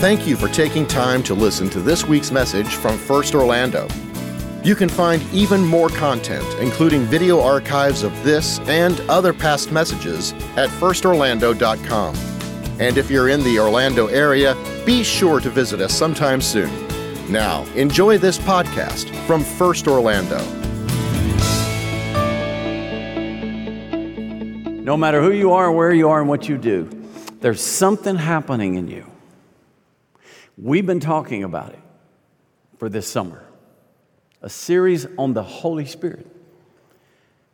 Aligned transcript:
Thank 0.00 0.28
you 0.28 0.36
for 0.36 0.46
taking 0.46 0.86
time 0.86 1.24
to 1.24 1.34
listen 1.34 1.68
to 1.70 1.80
this 1.80 2.04
week's 2.04 2.30
message 2.30 2.76
from 2.76 2.96
First 2.96 3.34
Orlando. 3.34 3.88
You 4.62 4.76
can 4.76 4.88
find 4.88 5.20
even 5.32 5.64
more 5.64 5.88
content, 5.88 6.46
including 6.60 7.02
video 7.02 7.40
archives 7.40 8.04
of 8.04 8.12
this 8.22 8.60
and 8.68 9.00
other 9.10 9.32
past 9.32 9.72
messages, 9.72 10.34
at 10.56 10.70
firstorlando.com. 10.70 12.14
And 12.78 12.96
if 12.96 13.10
you're 13.10 13.28
in 13.28 13.42
the 13.42 13.58
Orlando 13.58 14.06
area, 14.06 14.56
be 14.86 15.02
sure 15.02 15.40
to 15.40 15.50
visit 15.50 15.80
us 15.80 15.98
sometime 15.98 16.40
soon. 16.40 16.70
Now, 17.28 17.64
enjoy 17.74 18.18
this 18.18 18.38
podcast 18.38 19.12
from 19.26 19.42
First 19.42 19.88
Orlando. 19.88 20.38
No 24.80 24.96
matter 24.96 25.20
who 25.20 25.32
you 25.32 25.50
are, 25.50 25.72
where 25.72 25.92
you 25.92 26.08
are, 26.08 26.20
and 26.20 26.28
what 26.28 26.48
you 26.48 26.56
do, 26.56 26.88
there's 27.40 27.60
something 27.60 28.14
happening 28.14 28.76
in 28.76 28.86
you. 28.86 29.04
We've 30.60 30.86
been 30.86 31.00
talking 31.00 31.44
about 31.44 31.72
it 31.72 31.80
for 32.78 32.88
this 32.88 33.06
summer 33.06 33.44
a 34.40 34.48
series 34.48 35.06
on 35.16 35.34
the 35.34 35.42
Holy 35.42 35.84
Spirit. 35.84 36.26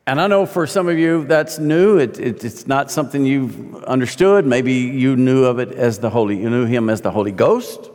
And 0.06 0.20
I 0.20 0.26
know 0.26 0.44
for 0.44 0.66
some 0.66 0.86
of 0.88 0.98
you 0.98 1.24
that's 1.24 1.58
new. 1.58 1.96
It, 1.96 2.20
it, 2.20 2.44
it's 2.44 2.66
not 2.66 2.90
something 2.90 3.24
you've 3.24 3.82
understood. 3.84 4.44
Maybe 4.44 4.74
you 4.74 5.16
knew 5.16 5.44
of 5.44 5.58
it 5.58 5.72
as 5.72 5.98
the 5.98 6.10
Holy, 6.10 6.36
you 6.36 6.50
knew 6.50 6.66
Him 6.66 6.90
as 6.90 7.00
the 7.00 7.10
Holy 7.10 7.32
Ghost. 7.32 7.90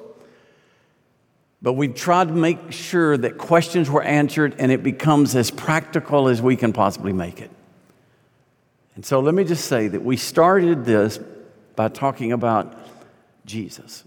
But 1.62 1.74
we've 1.74 1.94
tried 1.94 2.30
to 2.30 2.34
make 2.34 2.72
sure 2.72 3.18
that 3.18 3.38
questions 3.38 3.90
were 3.90 4.02
answered 4.02 4.56
and 4.58 4.72
it 4.72 4.82
becomes 4.82 5.36
as 5.36 5.52
practical 5.52 6.30
as 6.30 6.42
we 6.42 6.56
can 6.56 6.74
possibly 6.74 7.14
make 7.14 7.42
it. 7.42 7.52
And 8.96 9.06
so 9.06 9.20
let 9.20 9.36
me 9.36 9.44
just 9.44 9.66
say 9.66 9.88
that 9.88 10.04
we 10.04 10.18
started 10.18 10.86
this 10.86 11.20
by 11.76 11.90
talking 11.90 12.32
about 12.32 12.76
Jesus, 13.46 14.04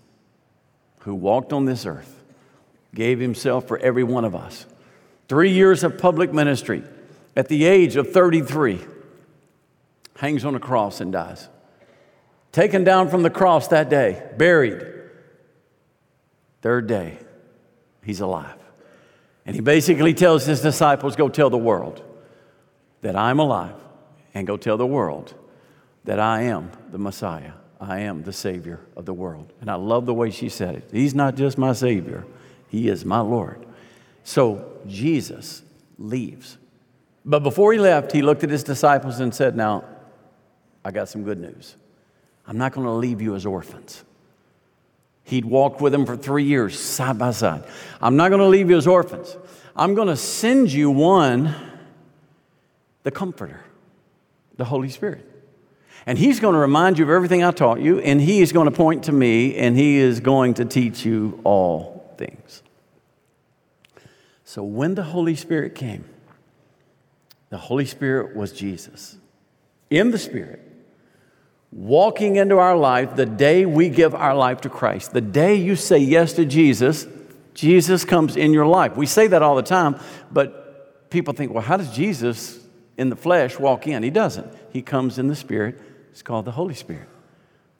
who 1.04 1.14
walked 1.14 1.52
on 1.52 1.64
this 1.64 1.84
earth, 1.86 2.22
gave 2.94 3.18
himself 3.18 3.66
for 3.66 3.78
every 3.78 4.04
one 4.04 4.24
of 4.24 4.34
us. 4.34 4.66
Three 5.28 5.50
years 5.50 5.82
of 5.82 5.98
public 5.98 6.32
ministry. 6.32 6.84
At 7.34 7.48
the 7.48 7.64
age 7.64 7.96
of 7.96 8.12
33, 8.12 8.78
hangs 10.16 10.44
on 10.44 10.54
a 10.54 10.60
cross 10.60 11.00
and 11.00 11.10
dies. 11.12 11.48
Taken 12.52 12.84
down 12.84 13.08
from 13.08 13.22
the 13.22 13.30
cross 13.30 13.68
that 13.68 13.88
day, 13.88 14.22
buried. 14.36 14.86
Third 16.60 16.86
day, 16.86 17.18
he's 18.04 18.20
alive. 18.20 18.58
And 19.46 19.56
he 19.56 19.62
basically 19.62 20.12
tells 20.12 20.44
his 20.44 20.60
disciples, 20.60 21.16
Go 21.16 21.28
tell 21.28 21.48
the 21.48 21.58
world 21.58 22.02
that 23.00 23.16
I'm 23.16 23.38
alive, 23.38 23.74
and 24.34 24.46
go 24.46 24.58
tell 24.58 24.76
the 24.76 24.86
world 24.86 25.34
that 26.04 26.20
I 26.20 26.42
am 26.42 26.70
the 26.90 26.98
Messiah. 26.98 27.52
I 27.82 27.98
am 28.00 28.22
the 28.22 28.32
Savior 28.32 28.78
of 28.96 29.06
the 29.06 29.12
world. 29.12 29.52
And 29.60 29.68
I 29.68 29.74
love 29.74 30.06
the 30.06 30.14
way 30.14 30.30
she 30.30 30.48
said 30.48 30.76
it. 30.76 30.88
He's 30.92 31.14
not 31.14 31.34
just 31.34 31.58
my 31.58 31.72
Savior, 31.72 32.24
He 32.68 32.88
is 32.88 33.04
my 33.04 33.20
Lord. 33.20 33.66
So 34.22 34.78
Jesus 34.86 35.62
leaves. 35.98 36.58
But 37.24 37.40
before 37.40 37.72
he 37.72 37.78
left, 37.78 38.12
he 38.12 38.22
looked 38.22 38.44
at 38.44 38.50
his 38.50 38.62
disciples 38.62 39.20
and 39.20 39.34
said, 39.34 39.56
Now, 39.56 39.84
I 40.84 40.92
got 40.92 41.08
some 41.08 41.24
good 41.24 41.40
news. 41.40 41.76
I'm 42.46 42.58
not 42.58 42.72
going 42.72 42.86
to 42.86 42.92
leave 42.92 43.20
you 43.20 43.34
as 43.34 43.46
orphans. 43.46 44.04
He'd 45.24 45.44
walked 45.44 45.80
with 45.80 45.92
them 45.92 46.04
for 46.06 46.16
three 46.16 46.44
years, 46.44 46.78
side 46.78 47.18
by 47.18 47.30
side. 47.30 47.64
I'm 48.00 48.16
not 48.16 48.28
going 48.28 48.40
to 48.40 48.46
leave 48.46 48.70
you 48.70 48.76
as 48.76 48.86
orphans. 48.86 49.36
I'm 49.74 49.94
going 49.94 50.08
to 50.08 50.16
send 50.16 50.72
you 50.72 50.90
one, 50.90 51.54
the 53.02 53.10
Comforter, 53.10 53.60
the 54.56 54.64
Holy 54.64 54.88
Spirit. 54.88 55.31
And 56.06 56.18
He's 56.18 56.40
going 56.40 56.54
to 56.54 56.60
remind 56.60 56.98
you 56.98 57.04
of 57.04 57.10
everything 57.10 57.44
I 57.44 57.50
taught 57.50 57.80
you, 57.80 58.00
and 58.00 58.20
He 58.20 58.40
is 58.40 58.52
going 58.52 58.66
to 58.66 58.76
point 58.76 59.04
to 59.04 59.12
me, 59.12 59.56
and 59.56 59.76
He 59.76 59.98
is 59.98 60.20
going 60.20 60.54
to 60.54 60.64
teach 60.64 61.04
you 61.04 61.40
all 61.44 62.14
things. 62.18 62.62
So 64.44 64.62
when 64.62 64.94
the 64.94 65.04
Holy 65.04 65.34
Spirit 65.34 65.74
came, 65.74 66.04
the 67.50 67.58
Holy 67.58 67.86
Spirit 67.86 68.34
was 68.34 68.52
Jesus 68.52 69.16
in 69.90 70.10
the 70.10 70.18
Spirit, 70.18 70.60
walking 71.70 72.36
into 72.36 72.58
our 72.58 72.76
life 72.76 73.14
the 73.14 73.26
day 73.26 73.64
we 73.66 73.88
give 73.88 74.14
our 74.14 74.34
life 74.34 74.62
to 74.62 74.68
Christ. 74.68 75.12
The 75.12 75.20
day 75.20 75.54
you 75.54 75.76
say 75.76 75.98
yes 75.98 76.32
to 76.34 76.44
Jesus, 76.44 77.06
Jesus 77.54 78.04
comes 78.04 78.36
in 78.36 78.52
your 78.52 78.66
life. 78.66 78.96
We 78.96 79.06
say 79.06 79.26
that 79.26 79.42
all 79.42 79.54
the 79.54 79.62
time, 79.62 80.00
but 80.30 81.10
people 81.10 81.34
think, 81.34 81.52
well, 81.52 81.62
how 81.62 81.76
does 81.76 81.94
Jesus 81.94 82.58
in 82.96 83.10
the 83.10 83.16
flesh 83.16 83.58
walk 83.58 83.86
in? 83.86 84.02
He 84.02 84.10
doesn't. 84.10 84.52
He 84.72 84.82
comes 84.82 85.18
in 85.18 85.28
the 85.28 85.36
Spirit. 85.36 85.78
It's 86.12 86.22
called 86.22 86.44
the 86.44 86.52
Holy 86.52 86.74
Spirit. 86.74 87.08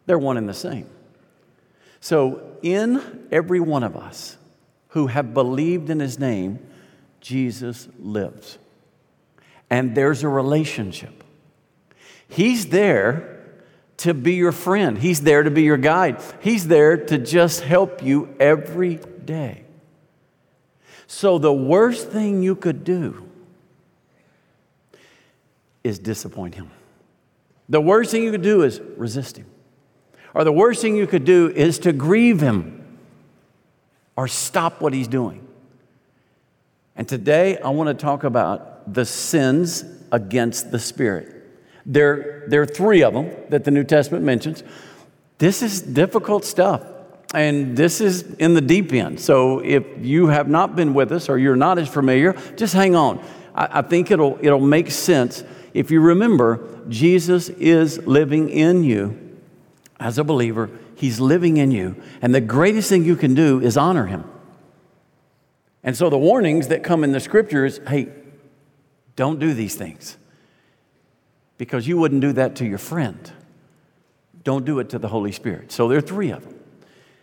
They're 0.07 0.19
one 0.19 0.37
and 0.37 0.49
the 0.49 0.55
same. 0.55 0.89
So, 2.01 2.57
in 2.63 3.29
every 3.31 3.61
one 3.61 3.85
of 3.85 3.97
us, 3.97 4.37
who 4.89 5.07
have 5.07 5.33
believed 5.33 5.89
in 5.89 6.01
his 6.01 6.19
name, 6.19 6.59
Jesus 7.21 7.89
lives. 7.99 8.59
And 9.71 9.95
there's 9.95 10.23
a 10.23 10.29
relationship. 10.29 11.25
He's 12.29 12.67
there 12.67 13.41
to 13.99 14.13
be 14.13 14.35
your 14.35 14.53
friend, 14.53 14.99
he's 14.99 15.21
there 15.21 15.43
to 15.43 15.51
be 15.51 15.63
your 15.63 15.77
guide, 15.77 16.21
he's 16.41 16.67
there 16.67 16.97
to 16.97 17.19
just 17.19 17.61
help 17.61 18.03
you 18.03 18.35
every 18.41 18.97
day. 19.25 19.65
So, 21.07 21.39
the 21.39 21.53
worst 21.53 22.09
thing 22.09 22.43
you 22.43 22.57
could 22.57 22.85
do 22.85 23.29
is 25.85 25.99
disappoint 25.99 26.55
him. 26.55 26.71
The 27.69 27.81
worst 27.81 28.11
thing 28.11 28.23
you 28.23 28.31
could 28.31 28.43
do 28.43 28.63
is 28.63 28.81
resist 28.97 29.37
him. 29.37 29.47
Or 30.35 30.45
the 30.45 30.53
worst 30.53 30.81
thing 30.81 30.97
you 30.97 31.07
could 31.07 31.25
do 31.25 31.51
is 31.51 31.79
to 31.81 31.93
grieve 31.93 32.41
him 32.41 32.99
or 34.17 34.29
stop 34.29 34.81
what 34.81 34.93
he's 34.93 35.09
doing. 35.09 35.47
And 36.97 37.09
today 37.09 37.59
I 37.59 37.71
want 37.71 37.89
to 37.89 37.95
talk 37.95 38.25
about 38.25 38.93
the 38.93 39.05
sins 39.05 39.85
against 40.11 40.71
the 40.71 40.79
Spirit. 40.79 41.29
There, 41.87 42.45
there 42.49 42.63
are 42.63 42.67
three 42.67 43.03
of 43.03 43.15
them 43.15 43.31
that 43.49 43.65
the 43.65 43.71
New 43.71 43.85
Testament 43.85 44.25
mentions. 44.25 44.63
This 45.39 45.63
is 45.63 45.81
difficult 45.81 46.45
stuff. 46.45 46.83
And 47.35 47.77
this 47.77 48.01
is 48.01 48.23
in 48.35 48.53
the 48.55 48.61
deep 48.61 48.93
end. 48.93 49.19
So 49.19 49.61
if 49.61 49.85
you 49.99 50.27
have 50.27 50.49
not 50.49 50.77
been 50.77 50.93
with 50.93 51.13
us 51.13 51.31
or 51.31 51.39
you're 51.39 51.57
not 51.57 51.79
as 51.79 51.89
familiar, 51.89 52.35
just 52.57 52.75
hang 52.75 52.95
on. 52.95 53.25
I, 53.55 53.79
I 53.79 53.83
think 53.83 54.11
it'll, 54.11 54.39
it'll 54.43 54.61
make 54.61 54.91
sense 54.91 55.43
if 55.75 55.91
you 55.91 56.01
remember 56.01 56.85
Jesus 56.89 57.49
is 57.49 57.99
living 58.07 58.49
in 58.49 58.85
you 58.85 59.39
as 59.99 60.19
a 60.19 60.25
believer 60.25 60.71
He's 61.03 61.19
living 61.19 61.57
in 61.57 61.73
you. 61.73 62.01
And 62.21 62.33
the 62.33 62.41
greatest 62.41 62.89
thing 62.89 63.05
you 63.05 63.17
can 63.17 63.35
do 63.35 63.61
is 63.61 63.77
honor 63.77 64.07
Him. 64.07 64.23
And 65.83 65.97
so 65.97 66.09
the 66.09 66.17
warnings 66.17 66.69
that 66.69 66.85
come 66.85 67.03
in 67.03 67.11
the 67.11 67.19
scriptures 67.19 67.81
hey, 67.89 68.09
don't 69.17 69.41
do 69.41 69.53
these 69.53 69.75
things 69.75 70.17
because 71.59 71.89
you 71.89 71.97
wouldn't 71.99 72.21
do 72.21 72.33
that 72.35 72.55
to 72.57 72.65
your 72.65 72.79
friend. 72.79 73.33
Don't 74.45 74.65
do 74.65 74.79
it 74.79 74.91
to 74.91 74.99
the 75.01 75.09
Holy 75.09 75.33
Spirit. 75.33 75.73
So 75.73 75.89
there 75.89 75.99
are 75.99 76.01
three 76.01 76.31
of 76.31 76.45
them. 76.45 76.55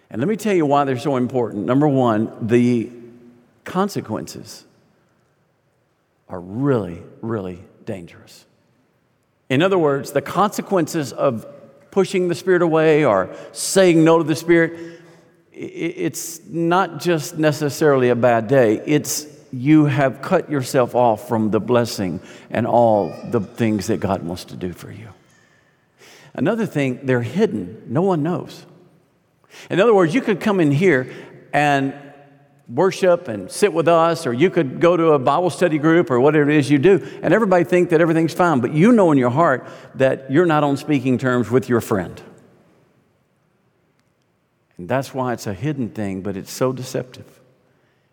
And 0.09 0.19
let 0.19 0.27
me 0.27 0.35
tell 0.35 0.53
you 0.53 0.65
why 0.65 0.83
they're 0.83 0.99
so 0.99 1.15
important. 1.15 1.65
Number 1.65 1.87
one, 1.87 2.47
the 2.47 2.91
consequences 3.63 4.65
are 6.27 6.41
really, 6.41 7.01
really 7.21 7.63
dangerous. 7.89 8.45
In 9.49 9.63
other 9.63 9.79
words, 9.79 10.11
the 10.11 10.21
consequences 10.21 11.11
of 11.11 11.47
pushing 11.89 12.27
the 12.27 12.35
Spirit 12.35 12.61
away 12.61 13.03
or 13.03 13.35
saying 13.51 14.03
no 14.03 14.19
to 14.19 14.23
the 14.23 14.35
Spirit, 14.35 15.01
it's 15.51 16.39
not 16.47 16.99
just 16.99 17.39
necessarily 17.39 18.09
a 18.09 18.15
bad 18.15 18.47
day. 18.47 18.79
It's 18.85 19.25
you 19.51 19.85
have 19.85 20.21
cut 20.21 20.51
yourself 20.51 20.93
off 20.93 21.27
from 21.27 21.49
the 21.49 21.59
blessing 21.59 22.19
and 22.51 22.67
all 22.67 23.11
the 23.31 23.39
things 23.41 23.87
that 23.87 23.99
God 23.99 24.21
wants 24.21 24.45
to 24.45 24.55
do 24.55 24.71
for 24.71 24.91
you. 24.91 25.07
Another 26.35 26.67
thing, 26.67 26.99
they're 27.01 27.23
hidden. 27.23 27.81
No 27.87 28.03
one 28.03 28.21
knows. 28.21 28.67
In 29.71 29.79
other 29.79 29.95
words, 29.95 30.13
you 30.13 30.21
could 30.21 30.39
come 30.39 30.59
in 30.59 30.69
here 30.69 31.11
and 31.51 31.95
worship 32.69 33.27
and 33.27 33.49
sit 33.49 33.73
with 33.73 33.87
us, 33.87 34.27
or 34.27 34.33
you 34.33 34.49
could 34.49 34.79
go 34.79 34.95
to 34.95 35.13
a 35.13 35.19
Bible 35.19 35.49
study 35.49 35.79
group 35.79 36.11
or 36.11 36.19
whatever 36.19 36.49
it 36.49 36.57
is 36.57 36.69
you 36.69 36.77
do, 36.77 37.05
and 37.23 37.33
everybody 37.33 37.63
think 37.63 37.89
that 37.89 37.99
everything's 37.99 38.33
fine, 38.33 38.59
but 38.59 38.73
you 38.73 38.91
know 38.91 39.11
in 39.11 39.17
your 39.17 39.31
heart 39.31 39.67
that 39.95 40.29
you're 40.31 40.45
not 40.45 40.63
on 40.63 40.77
speaking 40.77 41.17
terms 41.17 41.49
with 41.49 41.67
your 41.67 41.81
friend. 41.81 42.21
And 44.77 44.87
that's 44.87 45.13
why 45.13 45.33
it's 45.33 45.47
a 45.47 45.53
hidden 45.53 45.89
thing, 45.89 46.21
but 46.21 46.37
it's 46.37 46.51
so 46.51 46.71
deceptive. 46.71 47.39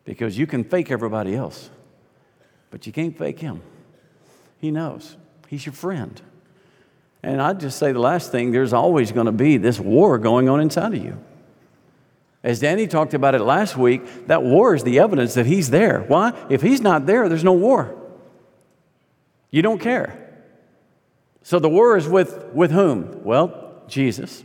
Because 0.05 0.38
you 0.38 0.47
can 0.47 0.64
fake 0.64 0.91
everybody 0.91 1.35
else, 1.35 1.70
but 2.70 2.87
you 2.87 2.93
can't 2.93 3.17
fake 3.17 3.41
him. 3.41 3.61
He 4.58 4.70
knows. 4.70 5.17
He's 5.49 5.67
your 5.67 5.73
friend. 5.75 6.20
And 7.23 7.43
I'd 7.43 7.61
just 7.61 7.79
say 7.79 7.93
the 7.93 7.99
last 7.99 8.31
thing 8.31 8.53
there's 8.53 8.73
always 8.73 9.12
going 9.12 9.26
to 9.26 9.32
be 9.32 9.58
this 9.58 9.79
war 9.79 10.19
going 10.19 10.49
on 10.49 10.61
inside 10.61 10.94
of 10.94 11.05
you. 11.05 11.19
As 12.46 12.60
Danny 12.60 12.87
talked 12.87 13.12
about 13.12 13.34
it 13.34 13.40
last 13.40 13.76
week, 13.76 14.28
that 14.28 14.43
war 14.43 14.72
is 14.72 14.84
the 14.84 15.00
evidence 15.00 15.34
that 15.34 15.46
he's 15.46 15.69
there. 15.70 16.02
Why? 16.06 16.32
If 16.48 16.62
he's 16.62 16.81
not 16.81 17.04
there, 17.04 17.28
there's 17.28 17.43
no 17.43 17.52
war. 17.52 17.94
You 19.50 19.62
don't 19.62 19.81
care. 19.81 20.22
So 21.43 21.58
the 21.58 21.69
war 21.69 21.96
is 21.96 22.06
with, 22.06 22.44
with 22.54 22.70
whom? 22.70 23.25
Well, 23.25 23.82
Jesus. 23.88 24.44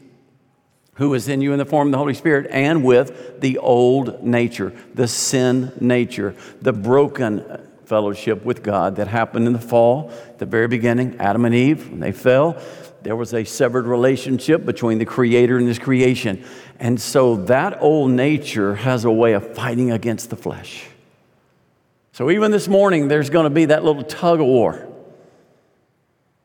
who 0.95 1.13
is 1.15 1.27
in 1.27 1.41
you 1.41 1.51
in 1.51 1.57
the 1.57 1.65
form 1.65 1.87
of 1.87 1.91
the 1.91 1.97
Holy 1.97 2.13
Spirit, 2.13 2.47
and 2.51 2.83
with 2.83 3.41
the 3.41 3.57
old 3.57 4.23
nature, 4.23 4.71
the 4.93 5.07
sin 5.07 5.71
nature, 5.79 6.35
the 6.61 6.73
broken 6.73 7.67
fellowship 7.85 8.45
with 8.45 8.61
God 8.61 8.97
that 8.97 9.07
happened 9.07 9.47
in 9.47 9.53
the 9.53 9.59
fall, 9.59 10.11
the 10.37 10.45
very 10.45 10.67
beginning, 10.67 11.15
Adam 11.19 11.45
and 11.45 11.55
Eve, 11.55 11.89
when 11.89 11.99
they 12.01 12.11
fell. 12.11 12.61
There 13.03 13.15
was 13.15 13.33
a 13.33 13.43
severed 13.43 13.85
relationship 13.85 14.65
between 14.65 14.99
the 14.99 15.05
Creator 15.05 15.57
and 15.57 15.67
His 15.67 15.79
creation. 15.79 16.45
And 16.79 16.99
so 17.01 17.37
that 17.45 17.81
old 17.81 18.11
nature 18.11 18.75
has 18.75 19.05
a 19.05 19.11
way 19.11 19.33
of 19.33 19.55
fighting 19.55 19.91
against 19.91 20.29
the 20.29 20.35
flesh. 20.35 20.85
So 22.11 22.29
even 22.29 22.51
this 22.51 22.67
morning, 22.67 23.07
there's 23.07 23.29
going 23.29 23.45
to 23.45 23.49
be 23.49 23.65
that 23.65 23.83
little 23.83 24.03
tug 24.03 24.39
of 24.39 24.45
war. 24.45 24.87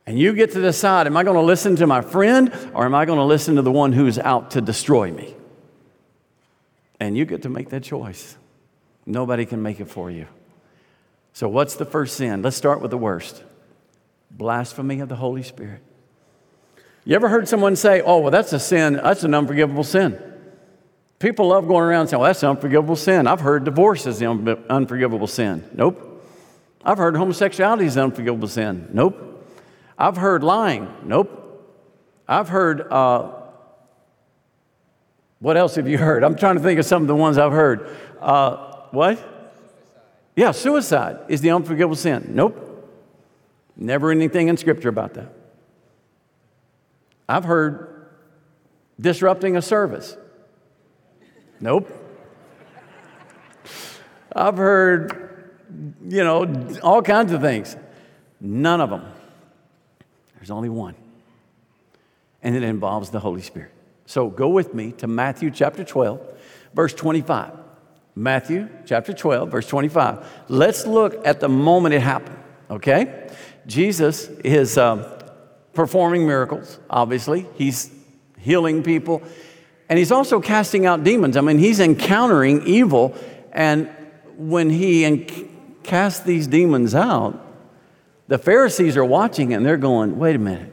And 0.07 0.19
you 0.19 0.33
get 0.33 0.53
to 0.53 0.61
decide 0.61 1.07
am 1.07 1.17
I 1.17 1.25
going 1.25 1.37
to 1.37 1.43
listen 1.43 1.77
to 1.77 1.87
my 1.87 2.01
friend 2.01 2.53
or 2.73 2.85
am 2.85 2.95
I 2.95 3.05
going 3.05 3.19
to 3.19 3.25
listen 3.25 3.57
to 3.57 3.63
the 3.63 3.73
one 3.73 3.93
who's 3.93 4.19
out 4.19 4.53
to 4.53 4.61
destroy 4.61 5.11
me? 5.11 5.35
And 7.01 7.17
you 7.17 7.25
get 7.25 7.43
to 7.43 7.49
make 7.49 7.71
that 7.71 7.83
choice. 7.83 8.37
Nobody 9.05 9.45
can 9.45 9.63
make 9.63 9.81
it 9.81 9.89
for 9.89 10.11
you. 10.11 10.27
So, 11.33 11.49
what's 11.49 11.75
the 11.75 11.85
first 11.85 12.17
sin? 12.17 12.41
Let's 12.41 12.57
start 12.57 12.81
with 12.81 12.91
the 12.91 12.99
worst 12.99 13.43
blasphemy 14.31 15.01
of 15.01 15.09
the 15.09 15.17
Holy 15.17 15.43
Spirit. 15.43 15.83
You 17.07 17.15
ever 17.15 17.29
heard 17.29 17.49
someone 17.49 17.77
say, 17.77 18.01
oh, 18.01 18.19
well, 18.19 18.33
that's 18.33 18.53
a 18.53 18.59
sin, 18.59 18.95
that's 18.95 19.23
an 19.23 19.33
unforgivable 19.33 19.85
sin? 19.85 20.19
People 21.21 21.49
love 21.49 21.69
going 21.69 21.85
around 21.85 22.09
saying, 22.09 22.21
well, 22.21 22.29
that's 22.29 22.43
an 22.43 22.51
unforgivable 22.51 22.97
sin. 22.97 23.29
I've 23.29 23.41
heard 23.41 23.63
divorce 23.63 24.07
is 24.07 24.19
the 24.19 24.27
un- 24.27 24.65
unforgivable 24.69 25.29
sin. 25.29 25.65
Nope. 25.73 26.25
I've 26.85 26.99
heard 26.99 27.17
homosexuality 27.17 27.87
is 27.87 27.97
an 27.97 28.03
unforgivable 28.03 28.49
sin. 28.49 28.89
Nope. 28.93 29.47
I've 29.97 30.17
heard 30.17 30.43
lying. 30.43 30.93
Nope. 31.05 31.45
I've 32.27 32.49
heard, 32.49 32.91
uh, 32.91 33.31
what 35.39 35.57
else 35.57 35.77
have 35.77 35.87
you 35.87 35.99
heard? 35.99 36.25
I'm 36.25 36.35
trying 36.35 36.57
to 36.57 36.63
think 36.63 36.81
of 36.81 36.87
some 36.87 37.03
of 37.03 37.09
the 37.09 37.15
ones 37.15 37.39
I've 37.39 37.53
heard. 37.53 37.97
Uh, 38.21 38.79
what? 38.91 39.53
Yeah, 40.35 40.51
suicide 40.51 41.21
is 41.29 41.41
the 41.41 41.53
unforgivable 41.53 41.95
sin. 41.95 42.33
Nope. 42.35 42.91
Never 43.77 44.11
anything 44.11 44.49
in 44.49 44.57
Scripture 44.57 44.89
about 44.89 45.15
that. 45.15 45.46
I've 47.29 47.45
heard 47.45 48.09
disrupting 49.01 49.57
a 49.57 49.63
service. 49.63 50.17
Nope. 51.61 51.91
I've 54.35 54.57
heard, 54.57 55.51
you 56.07 56.23
know, 56.23 56.79
all 56.83 57.03
kinds 57.03 57.33
of 57.33 57.41
things. 57.41 57.77
None 58.41 58.81
of 58.81 58.91
them 58.91 59.05
there's 60.47 60.57
only 60.57 60.69
one, 60.69 60.95
and 62.41 62.55
it 62.55 62.63
involves 62.63 63.11
the 63.11 63.19
Holy 63.19 63.43
Spirit. 63.43 63.73
So 64.07 64.31
go 64.31 64.49
with 64.49 64.75
me 64.75 64.93
to 64.93 65.09
Matthew 65.09 65.51
chapter 65.51 65.83
12, 65.83 66.21
verse 66.73 66.95
25. 66.95 67.51
Matthew 68.15 68.69
chapter 68.85 69.13
12, 69.13 69.51
verse 69.51 69.67
25. 69.67 70.45
Let's 70.49 70.87
look 70.87 71.27
at 71.27 71.41
the 71.41 71.49
moment 71.49 71.97
it 71.97 72.01
happened, 72.03 72.39
okay? 72.71 73.29
Jesus 73.67 74.29
is 74.45 74.79
um, 74.79 75.05
performing 75.77 76.27
miracles, 76.27 76.81
obviously. 76.91 77.47
He's 77.55 77.93
healing 78.39 78.83
people, 78.83 79.23
and 79.89 79.99
he's 79.99 80.11
also 80.11 80.41
casting 80.41 80.87
out 80.87 81.05
demons. 81.05 81.37
I 81.37 81.43
mean, 81.43 81.59
he's 81.59 81.79
encountering 81.79 82.67
evil, 82.67 83.15
and 83.53 83.89
when 84.37 84.71
he 84.71 85.03
enc- 85.03 85.49
casts 85.85 86.21
these 86.21 86.47
demons 86.47 86.95
out, 86.95 87.43
the 88.29 88.39
Pharisees 88.39 88.97
are 88.97 89.05
watching 89.05 89.55
and 89.55 89.65
they're 89.65 89.77
going, 89.77 90.19
wait 90.19 90.35
a 90.35 90.39
minute. 90.39 90.73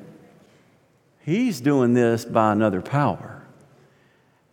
He's 1.20 1.62
doing 1.62 1.94
this 1.94 2.26
by 2.26 2.52
another 2.52 2.82
power. 2.82 3.46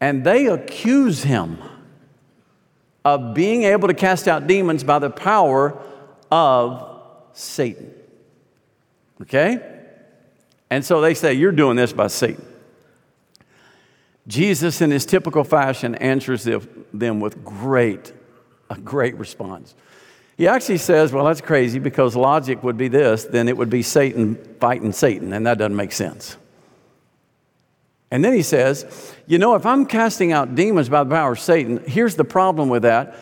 And 0.00 0.22
they 0.22 0.46
accuse 0.46 1.22
him 1.24 1.58
of 3.04 3.34
being 3.34 3.62
able 3.62 3.88
to 3.88 3.94
cast 3.94 4.28
out 4.28 4.46
demons 4.46 4.84
by 4.84 4.98
the 4.98 5.10
power 5.10 5.80
of 6.30 7.02
Satan. 7.32 7.92
Okay? 9.22 9.79
And 10.70 10.84
so 10.84 11.00
they 11.00 11.14
say, 11.14 11.34
You're 11.34 11.52
doing 11.52 11.76
this 11.76 11.92
by 11.92 12.06
Satan. 12.06 12.46
Jesus, 14.26 14.80
in 14.80 14.90
his 14.90 15.04
typical 15.04 15.44
fashion, 15.44 15.96
answers 15.96 16.44
them 16.92 17.20
with 17.20 17.44
great, 17.44 18.12
a 18.68 18.78
great 18.78 19.16
response. 19.16 19.74
He 20.36 20.46
actually 20.46 20.78
says, 20.78 21.12
well, 21.12 21.24
that's 21.26 21.40
crazy 21.40 21.78
because 21.78 22.16
logic 22.16 22.62
would 22.62 22.78
be 22.78 22.88
this, 22.88 23.24
then 23.24 23.48
it 23.48 23.56
would 23.56 23.68
be 23.68 23.82
Satan 23.82 24.36
fighting 24.58 24.92
Satan, 24.92 25.32
and 25.32 25.46
that 25.46 25.58
doesn't 25.58 25.76
make 25.76 25.92
sense. 25.92 26.36
And 28.10 28.24
then 28.24 28.32
he 28.32 28.42
says, 28.42 29.14
you 29.26 29.38
know, 29.38 29.54
if 29.54 29.66
I'm 29.66 29.84
casting 29.84 30.32
out 30.32 30.54
demons 30.54 30.88
by 30.88 31.04
the 31.04 31.10
power 31.10 31.32
of 31.32 31.40
Satan, 31.40 31.82
here's 31.86 32.16
the 32.16 32.24
problem 32.24 32.68
with 32.68 32.82
that. 32.82 33.16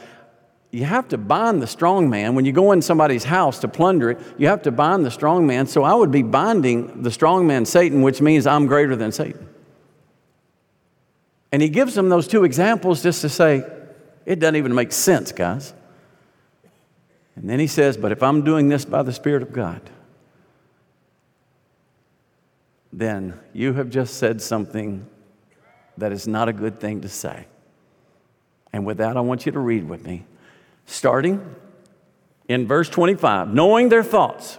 You 0.70 0.84
have 0.84 1.08
to 1.08 1.18
bind 1.18 1.62
the 1.62 1.66
strong 1.66 2.10
man. 2.10 2.34
When 2.34 2.44
you 2.44 2.52
go 2.52 2.72
in 2.72 2.82
somebody's 2.82 3.24
house 3.24 3.58
to 3.60 3.68
plunder 3.68 4.10
it, 4.10 4.18
you 4.36 4.48
have 4.48 4.62
to 4.62 4.70
bind 4.70 5.04
the 5.04 5.10
strong 5.10 5.46
man. 5.46 5.66
So 5.66 5.82
I 5.82 5.94
would 5.94 6.10
be 6.10 6.22
binding 6.22 7.02
the 7.02 7.10
strong 7.10 7.46
man, 7.46 7.64
Satan, 7.64 8.02
which 8.02 8.20
means 8.20 8.46
I'm 8.46 8.66
greater 8.66 8.94
than 8.94 9.10
Satan. 9.10 9.48
And 11.50 11.62
he 11.62 11.70
gives 11.70 11.94
them 11.94 12.10
those 12.10 12.28
two 12.28 12.44
examples 12.44 13.02
just 13.02 13.22
to 13.22 13.30
say, 13.30 13.64
it 14.26 14.38
doesn't 14.40 14.56
even 14.56 14.74
make 14.74 14.92
sense, 14.92 15.32
guys. 15.32 15.72
And 17.34 17.48
then 17.48 17.58
he 17.58 17.66
says, 17.66 17.96
But 17.96 18.12
if 18.12 18.22
I'm 18.22 18.44
doing 18.44 18.68
this 18.68 18.84
by 18.84 19.02
the 19.02 19.12
Spirit 19.12 19.42
of 19.42 19.52
God, 19.52 19.80
then 22.92 23.38
you 23.54 23.72
have 23.74 23.88
just 23.88 24.16
said 24.16 24.42
something 24.42 25.06
that 25.96 26.12
is 26.12 26.26
not 26.26 26.48
a 26.48 26.52
good 26.52 26.80
thing 26.80 27.00
to 27.02 27.08
say. 27.08 27.46
And 28.72 28.84
with 28.84 28.98
that, 28.98 29.16
I 29.16 29.20
want 29.20 29.46
you 29.46 29.52
to 29.52 29.58
read 29.58 29.88
with 29.88 30.04
me, 30.04 30.26
starting 30.88 31.54
in 32.48 32.66
verse 32.66 32.88
25, 32.88 33.52
knowing 33.52 33.90
their 33.90 34.02
thoughts. 34.02 34.58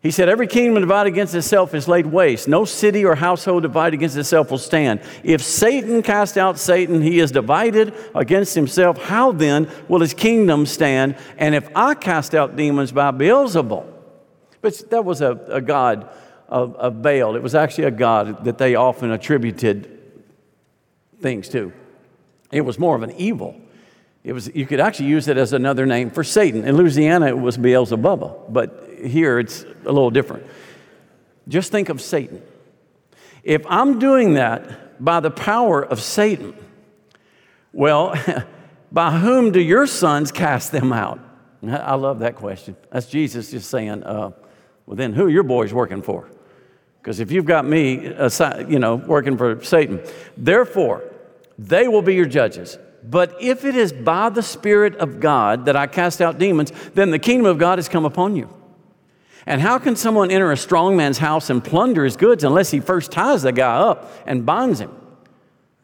He 0.00 0.10
said, 0.10 0.28
Every 0.28 0.46
kingdom 0.46 0.82
divided 0.82 1.14
against 1.14 1.34
itself 1.34 1.74
is 1.74 1.88
laid 1.88 2.04
waste. 2.04 2.46
No 2.46 2.66
city 2.66 3.06
or 3.06 3.14
household 3.14 3.62
divided 3.62 3.94
against 3.94 4.18
itself 4.18 4.50
will 4.50 4.58
stand. 4.58 5.00
If 5.22 5.42
Satan 5.42 6.02
cast 6.02 6.36
out 6.36 6.58
Satan, 6.58 7.00
he 7.00 7.20
is 7.20 7.32
divided 7.32 7.94
against 8.14 8.54
himself. 8.54 9.02
How 9.02 9.32
then 9.32 9.70
will 9.88 10.00
his 10.00 10.12
kingdom 10.12 10.66
stand? 10.66 11.16
And 11.38 11.54
if 11.54 11.70
I 11.74 11.94
cast 11.94 12.34
out 12.34 12.54
demons 12.54 12.92
by 12.92 13.12
Beelzebul, 13.12 13.90
but 14.60 14.90
that 14.90 15.06
was 15.06 15.22
a, 15.22 15.32
a 15.48 15.62
god 15.62 16.10
of, 16.48 16.76
of 16.76 17.00
Baal, 17.00 17.34
it 17.34 17.42
was 17.42 17.54
actually 17.54 17.84
a 17.84 17.90
god 17.90 18.44
that 18.44 18.58
they 18.58 18.74
often 18.74 19.10
attributed 19.10 19.90
things 21.22 21.48
to. 21.48 21.72
It 22.52 22.60
was 22.60 22.78
more 22.78 22.94
of 22.94 23.02
an 23.02 23.12
evil. 23.12 23.58
It 24.24 24.32
was, 24.32 24.50
you 24.54 24.66
could 24.66 24.80
actually 24.80 25.10
use 25.10 25.28
it 25.28 25.36
as 25.36 25.52
another 25.52 25.84
name 25.84 26.10
for 26.10 26.24
Satan. 26.24 26.66
In 26.66 26.78
Louisiana, 26.78 27.26
it 27.26 27.38
was 27.38 27.58
Beelzebub, 27.58 28.46
but 28.48 28.88
here 29.04 29.38
it's 29.38 29.64
a 29.84 29.92
little 29.92 30.10
different. 30.10 30.46
Just 31.46 31.70
think 31.70 31.90
of 31.90 32.00
Satan. 32.00 32.42
If 33.42 33.66
I'm 33.68 33.98
doing 33.98 34.34
that 34.34 35.04
by 35.04 35.20
the 35.20 35.30
power 35.30 35.84
of 35.84 36.00
Satan, 36.00 36.54
well, 37.74 38.14
by 38.92 39.18
whom 39.18 39.52
do 39.52 39.60
your 39.60 39.86
sons 39.86 40.32
cast 40.32 40.72
them 40.72 40.90
out? 40.90 41.20
I 41.68 41.94
love 41.96 42.20
that 42.20 42.36
question. 42.36 42.76
That's 42.90 43.06
Jesus 43.06 43.50
just 43.50 43.68
saying, 43.68 44.02
uh, 44.04 44.30
well, 44.86 44.96
then 44.96 45.12
who 45.12 45.26
are 45.26 45.30
your 45.30 45.42
boys 45.42 45.74
working 45.74 46.00
for? 46.00 46.30
Because 47.02 47.20
if 47.20 47.30
you've 47.30 47.44
got 47.44 47.66
me, 47.66 48.14
you 48.68 48.78
know, 48.78 48.96
working 48.96 49.36
for 49.36 49.62
Satan, 49.62 50.00
therefore, 50.38 51.04
they 51.58 51.88
will 51.88 52.00
be 52.00 52.14
your 52.14 52.24
judges. 52.24 52.78
But 53.06 53.36
if 53.40 53.64
it 53.64 53.76
is 53.76 53.92
by 53.92 54.30
the 54.30 54.42
Spirit 54.42 54.96
of 54.96 55.20
God 55.20 55.66
that 55.66 55.76
I 55.76 55.86
cast 55.86 56.22
out 56.22 56.38
demons, 56.38 56.72
then 56.94 57.10
the 57.10 57.18
kingdom 57.18 57.46
of 57.46 57.58
God 57.58 57.78
has 57.78 57.88
come 57.88 58.06
upon 58.06 58.34
you. 58.34 58.48
And 59.46 59.60
how 59.60 59.78
can 59.78 59.94
someone 59.94 60.30
enter 60.30 60.50
a 60.50 60.56
strong 60.56 60.96
man's 60.96 61.18
house 61.18 61.50
and 61.50 61.62
plunder 61.62 62.04
his 62.04 62.16
goods 62.16 62.44
unless 62.44 62.70
he 62.70 62.80
first 62.80 63.12
ties 63.12 63.42
the 63.42 63.52
guy 63.52 63.76
up 63.76 64.10
and 64.26 64.46
binds 64.46 64.80
him? 64.80 64.90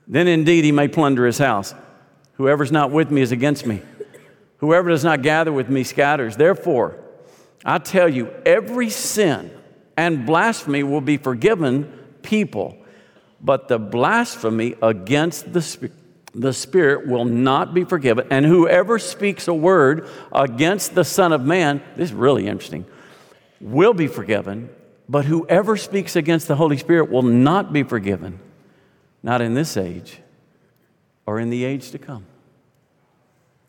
Then 0.09 0.29
indeed 0.29 0.65
he 0.65 0.73
may 0.73 0.89
plunder 0.89 1.27
his 1.27 1.37
house. 1.37 1.75
Whoever's 2.35 2.73
not 2.73 2.91
with 2.91 3.11
me 3.11 3.21
is 3.21 3.33
against 3.33 3.67
me. 3.67 3.83
Whoever 4.59 4.89
does 4.89 5.05
not 5.05 5.21
gather 5.21 5.53
with 5.53 5.69
me 5.69 5.85
scatters. 5.85 6.37
Therefore, 6.37 6.99
I 7.65 7.79
tell 7.79 8.09
you, 8.09 8.33
every 8.47 8.89
sin 8.89 9.51
and 9.97 10.25
blasphemy 10.25 10.83
will 10.83 11.03
be 11.03 11.19
forgiven 11.19 11.93
people, 12.23 12.79
but 13.43 13.69
the 13.69 13.79
blasphemy 13.79 14.75
against 14.83 15.53
the, 15.53 15.91
the 16.35 16.53
Spirit 16.53 17.07
will 17.07 17.25
not 17.25 17.75
be 17.75 17.85
forgiven. 17.85 18.27
And 18.31 18.47
whoever 18.47 18.99
speaks 18.99 19.49
a 19.49 19.55
word 19.55 20.09
against 20.33 20.95
the 20.95 21.05
Son 21.05 21.33
of 21.33 21.45
Man, 21.45 21.83
this 21.97 22.11
is 22.11 22.15
really 22.15 22.47
interesting 22.47 22.87
will 23.61 23.93
be 23.93 24.07
forgiven, 24.07 24.71
but 25.09 25.27
whoever 25.27 25.77
speaks 25.77 26.17
against 26.17 26.49
the 26.49 26.57
Holy 26.57 26.79
Spirit 26.79 27.11
will 27.11 27.23
not 27.23 27.73
be 27.73 27.83
forgiven, 27.83 28.41
not 29.23 29.43
in 29.43 29.55
this 29.55 29.77
age 29.77 30.21
or 31.27 31.39
in 31.39 31.51
the 31.51 31.65
age 31.65 31.91
to 31.91 31.99
come. 31.99 32.25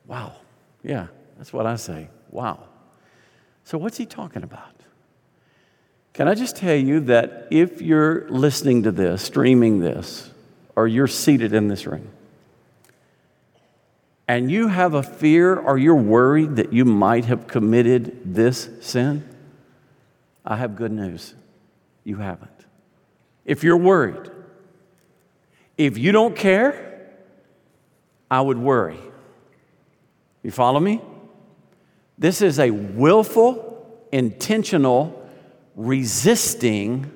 Wow. 0.07 0.33
Yeah, 0.83 1.07
that's 1.37 1.53
what 1.53 1.65
I 1.65 1.75
say. 1.75 2.09
Wow. 2.29 2.63
So, 3.63 3.77
what's 3.77 3.97
he 3.97 4.05
talking 4.05 4.43
about? 4.43 4.75
Can 6.13 6.27
I 6.27 6.35
just 6.35 6.55
tell 6.55 6.75
you 6.75 7.01
that 7.01 7.47
if 7.51 7.81
you're 7.81 8.29
listening 8.29 8.83
to 8.83 8.91
this, 8.91 9.21
streaming 9.21 9.79
this, 9.79 10.29
or 10.75 10.87
you're 10.87 11.07
seated 11.07 11.53
in 11.53 11.67
this 11.67 11.85
room, 11.85 12.09
and 14.31 14.49
you 14.49 14.69
have 14.69 14.93
a 14.93 15.03
fear 15.03 15.57
or 15.57 15.77
you're 15.77 15.93
worried 15.93 16.55
that 16.55 16.71
you 16.71 16.85
might 16.85 17.25
have 17.25 17.47
committed 17.47 18.33
this 18.33 18.69
sin, 18.79 19.27
I 20.45 20.55
have 20.55 20.77
good 20.77 20.93
news. 20.93 21.35
You 22.05 22.15
haven't. 22.15 22.65
If 23.43 23.61
you're 23.61 23.75
worried, 23.75 24.31
if 25.77 25.97
you 25.97 26.13
don't 26.13 26.33
care, 26.33 27.11
I 28.29 28.39
would 28.39 28.57
worry. 28.57 28.97
You 30.43 30.51
follow 30.51 30.79
me? 30.79 31.01
This 32.17 32.41
is 32.41 32.57
a 32.57 32.71
willful, 32.71 33.85
intentional 34.13 35.29
resisting 35.75 37.11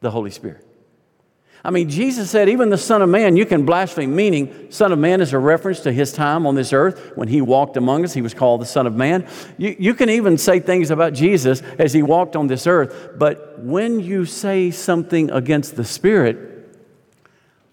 the 0.00 0.10
Holy 0.10 0.32
Spirit. 0.32 0.63
I 1.66 1.70
mean, 1.70 1.88
Jesus 1.88 2.30
said, 2.30 2.50
even 2.50 2.68
the 2.68 2.76
Son 2.76 3.00
of 3.00 3.08
Man, 3.08 3.38
you 3.38 3.46
can 3.46 3.64
blaspheme, 3.64 4.14
meaning, 4.14 4.70
Son 4.70 4.92
of 4.92 4.98
Man 4.98 5.22
is 5.22 5.32
a 5.32 5.38
reference 5.38 5.80
to 5.80 5.92
his 5.92 6.12
time 6.12 6.46
on 6.46 6.54
this 6.54 6.74
earth. 6.74 7.12
When 7.14 7.28
he 7.28 7.40
walked 7.40 7.78
among 7.78 8.04
us, 8.04 8.12
he 8.12 8.20
was 8.20 8.34
called 8.34 8.60
the 8.60 8.66
Son 8.66 8.86
of 8.86 8.94
Man. 8.94 9.26
You, 9.56 9.74
you 9.78 9.94
can 9.94 10.10
even 10.10 10.36
say 10.36 10.60
things 10.60 10.90
about 10.90 11.14
Jesus 11.14 11.62
as 11.78 11.94
he 11.94 12.02
walked 12.02 12.36
on 12.36 12.48
this 12.48 12.66
earth, 12.66 13.12
but 13.16 13.58
when 13.60 14.00
you 14.00 14.26
say 14.26 14.70
something 14.70 15.30
against 15.30 15.76
the 15.76 15.84
Spirit, 15.84 16.54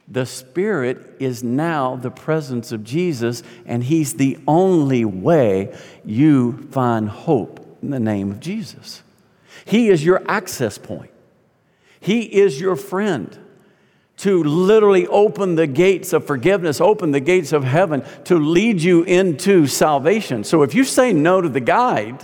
the 0.07 0.25
Spirit 0.25 1.17
is 1.19 1.43
now 1.43 1.97
the 1.97 2.11
presence 2.11 2.71
of 2.71 2.85
Jesus, 2.85 3.43
and 3.65 3.83
He's 3.83 4.15
the 4.15 4.37
only 4.45 5.05
way 5.05 5.73
you 6.03 6.67
find 6.71 7.07
hope 7.07 7.77
in 7.81 7.91
the 7.91 7.99
name 7.99 8.29
of 8.29 8.41
Jesus. 8.41 9.03
He 9.63 9.89
is 9.89 10.03
your 10.03 10.21
access 10.29 10.77
point, 10.77 11.11
He 11.99 12.21
is 12.21 12.59
your 12.59 12.75
friend 12.77 13.37
to 14.21 14.43
literally 14.43 15.07
open 15.07 15.55
the 15.55 15.65
gates 15.65 16.13
of 16.13 16.27
forgiveness, 16.27 16.79
open 16.79 17.09
the 17.09 17.19
gates 17.19 17.51
of 17.51 17.63
heaven 17.63 18.03
to 18.23 18.37
lead 18.37 18.79
you 18.79 19.01
into 19.01 19.65
salvation. 19.65 20.43
So 20.43 20.61
if 20.61 20.75
you 20.75 20.83
say 20.83 21.11
no 21.11 21.41
to 21.41 21.49
the 21.49 21.59
guide, 21.59 22.23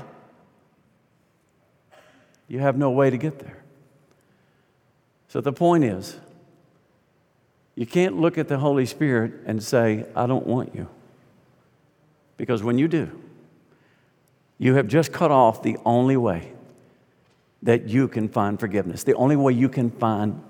you 2.48 2.60
have 2.60 2.77
no 2.77 2.92
way 2.92 3.10
to 3.10 3.18
get 3.18 3.39
there. 3.39 3.63
So 5.27 5.42
the 5.42 5.51
point 5.51 5.86
is, 5.86 6.20
you 7.74 7.88
can't 7.88 8.22
look 8.22 8.38
at 8.38 8.48
the 8.48 8.60
Holy 8.60 8.86
Spirit 8.86 9.34
and 9.48 9.62
say, 9.63 10.06
I 10.16 10.27
don't 10.27 10.46
want 10.46 10.75
you. 10.75 10.88
Because 12.38 12.62
when 12.62 12.77
you 12.77 12.88
do, 12.88 13.10
you 14.60 14.75
have 14.75 14.88
just 14.88 15.12
cut 15.12 15.32
off 15.32 15.63
the 15.63 15.77
only 15.84 16.16
way 16.16 16.51
that 17.63 17.88
you 17.89 18.08
can 18.08 18.30
find 18.30 18.60
forgiveness, 18.60 19.04
the 19.04 19.16
only 19.16 19.36
way 19.36 19.54
you 19.54 19.68
can 19.68 19.89
find 19.89 20.44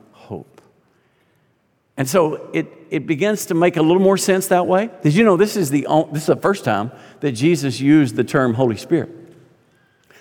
and 1.97 2.07
so 2.07 2.49
it, 2.53 2.67
it 2.91 3.07
begins 3.07 3.47
to 3.47 3.55
make 3.55 3.75
a 3.75 3.81
little 3.81 4.01
more 4.01 4.17
sense 4.17 4.47
that 4.47 4.67
way. 4.67 4.91
Did 5.01 5.15
you 5.15 5.23
know 5.23 5.35
this 5.35 5.57
is, 5.57 5.71
the, 5.71 5.87
this 6.11 6.23
is 6.23 6.27
the 6.27 6.35
first 6.35 6.63
time 6.63 6.91
that 7.21 7.31
Jesus 7.31 7.79
used 7.79 8.15
the 8.15 8.23
term 8.23 8.53
Holy 8.53 8.77
Spirit? 8.77 9.09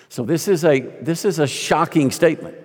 So 0.09 0.23
this 0.23 0.47
is 0.47 0.65
a, 0.65 0.79
this 0.79 1.23
is 1.23 1.37
a 1.37 1.45
shocking 1.45 2.09
statement. 2.09 2.57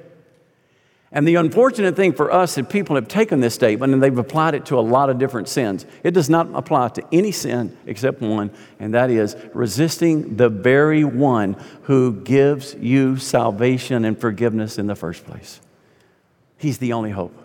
And 1.14 1.28
the 1.28 1.34
unfortunate 1.34 1.94
thing 1.94 2.14
for 2.14 2.32
us 2.32 2.56
is 2.56 2.66
people 2.68 2.96
have 2.96 3.06
taken 3.06 3.40
this 3.40 3.54
statement 3.54 3.92
and 3.92 4.02
they've 4.02 4.16
applied 4.16 4.54
it 4.54 4.64
to 4.66 4.78
a 4.78 4.80
lot 4.80 5.10
of 5.10 5.18
different 5.18 5.46
sins. 5.46 5.84
It 6.02 6.12
does 6.12 6.30
not 6.30 6.48
apply 6.54 6.88
to 6.88 7.04
any 7.12 7.32
sin 7.32 7.76
except 7.84 8.22
one, 8.22 8.50
and 8.78 8.94
that 8.94 9.10
is 9.10 9.36
resisting 9.52 10.38
the 10.38 10.48
very 10.48 11.04
one 11.04 11.62
who 11.82 12.14
gives 12.22 12.74
you 12.76 13.18
salvation 13.18 14.06
and 14.06 14.18
forgiveness 14.18 14.78
in 14.78 14.86
the 14.86 14.96
first 14.96 15.26
place. 15.26 15.60
He's 16.56 16.78
the 16.78 16.94
only 16.94 17.10
hope. 17.10 17.41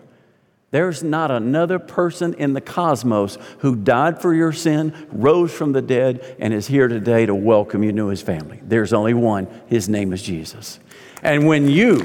There's 0.70 1.02
not 1.02 1.30
another 1.30 1.78
person 1.78 2.34
in 2.34 2.52
the 2.52 2.60
cosmos 2.60 3.38
who 3.60 3.74
died 3.74 4.20
for 4.20 4.34
your 4.34 4.52
sin, 4.52 4.92
rose 5.10 5.52
from 5.52 5.72
the 5.72 5.80
dead, 5.80 6.36
and 6.38 6.52
is 6.52 6.66
here 6.66 6.88
today 6.88 7.24
to 7.24 7.34
welcome 7.34 7.82
you 7.82 7.92
to 7.92 8.08
his 8.08 8.20
family. 8.20 8.60
There's 8.62 8.92
only 8.92 9.14
one. 9.14 9.48
His 9.68 9.88
name 9.88 10.12
is 10.12 10.22
Jesus. 10.22 10.78
And 11.22 11.46
when 11.46 11.68
you, 11.68 12.00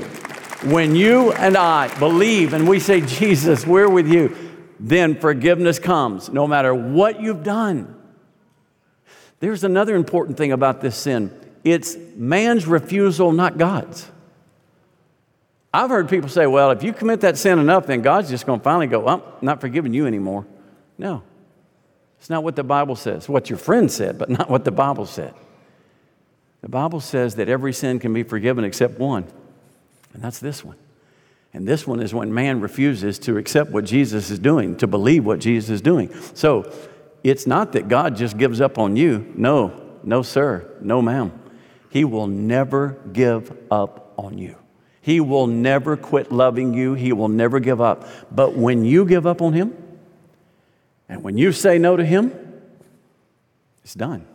when 0.64 0.96
you 0.96 1.34
and 1.34 1.58
I 1.58 1.94
believe 2.00 2.54
and 2.54 2.68
we 2.68 2.80
say, 2.80 3.02
Jesus, 3.02 3.68
we're 3.68 3.90
with 3.90 4.08
you, 4.08 4.36
then 4.80 5.16
forgiveness 5.20 5.78
comes 5.78 6.30
no 6.30 6.48
matter 6.48 6.74
what 6.74 7.22
you've 7.22 7.44
done. 7.44 7.94
There's 9.42 9.66
another 9.66 9.96
important 9.96 10.38
thing 10.38 10.54
about 10.54 10.80
this 10.80 10.96
sin 10.96 11.38
it's 11.66 11.98
man's 12.16 12.66
refusal, 12.66 13.32
not 13.32 13.58
God's. 13.58 14.10
I've 15.74 15.90
heard 15.90 16.08
people 16.08 16.30
say, 16.30 16.46
well, 16.46 16.70
if 16.72 16.84
you 16.84 16.94
commit 16.94 17.22
that 17.22 17.38
sin 17.38 17.58
enough, 17.58 17.88
then 17.88 18.02
God's 18.02 18.30
just 18.30 18.46
going 18.46 18.60
to 18.60 18.64
finally 18.64 18.88
go, 18.88 19.08
I'm 19.08 19.22
not 19.42 19.60
forgiving 19.60 19.94
you 19.94 20.06
anymore. 20.06 20.46
No. 20.98 21.24
It's 22.20 22.30
not 22.30 22.44
what 22.44 22.56
the 22.56 22.64
Bible 22.64 22.96
says. 22.96 23.28
What 23.28 23.50
your 23.50 23.58
friend 23.58 23.92
said, 23.92 24.18
but 24.18 24.30
not 24.30 24.50
what 24.50 24.66
the 24.66 24.72
Bible 24.72 25.06
said. 25.06 25.34
The 26.62 26.70
Bible 26.70 27.02
says 27.02 27.36
that 27.36 27.50
every 27.50 27.74
sin 27.74 28.00
can 28.00 28.14
be 28.14 28.24
forgiven 28.24 28.64
except 28.64 28.98
one, 28.98 29.26
and 30.14 30.24
that's 30.24 30.40
this 30.40 30.64
one. 30.64 30.78
And 31.54 31.68
this 31.68 31.86
one 31.86 32.00
is 32.00 32.14
when 32.14 32.34
man 32.34 32.62
refuses 32.62 33.20
to 33.20 33.38
accept 33.38 33.72
what 33.72 33.84
Jesus 33.84 34.32
is 34.32 34.40
doing, 34.40 34.78
to 34.78 34.88
believe 34.88 35.26
what 35.26 35.40
Jesus 35.40 35.70
is 35.70 35.82
doing. 35.82 36.14
So 36.34 36.72
it's 37.24 37.46
not 37.46 37.74
that 37.74 37.90
God 37.90 38.16
just 38.16 38.38
gives 38.38 38.62
up 38.62 38.78
on 38.78 38.96
you. 38.96 39.32
No, 39.36 39.98
no, 40.04 40.22
sir, 40.22 40.78
no, 40.82 41.02
ma'am. 41.02 41.38
He 41.90 42.06
will 42.06 42.28
never 42.28 42.98
give 43.12 43.52
up 43.70 44.14
on 44.18 44.38
you. 44.38 44.56
He 45.04 45.20
will 45.20 45.48
never 45.48 45.98
quit 45.98 46.32
loving 46.32 46.74
you. 46.74 46.94
He 46.94 47.12
will 47.12 47.28
never 47.28 47.60
give 47.60 47.82
up. 47.82 48.08
But 48.32 48.56
when 48.56 48.86
you 48.86 49.04
give 49.04 49.28
up 49.28 49.42
on 49.42 49.52
Him, 49.52 49.76
and 51.10 51.22
when 51.22 51.38
you 51.38 51.52
say 51.52 51.78
no 51.78 51.98
to 51.98 52.06
Him, 52.06 52.32
it's 53.84 53.96
done. 53.96 54.26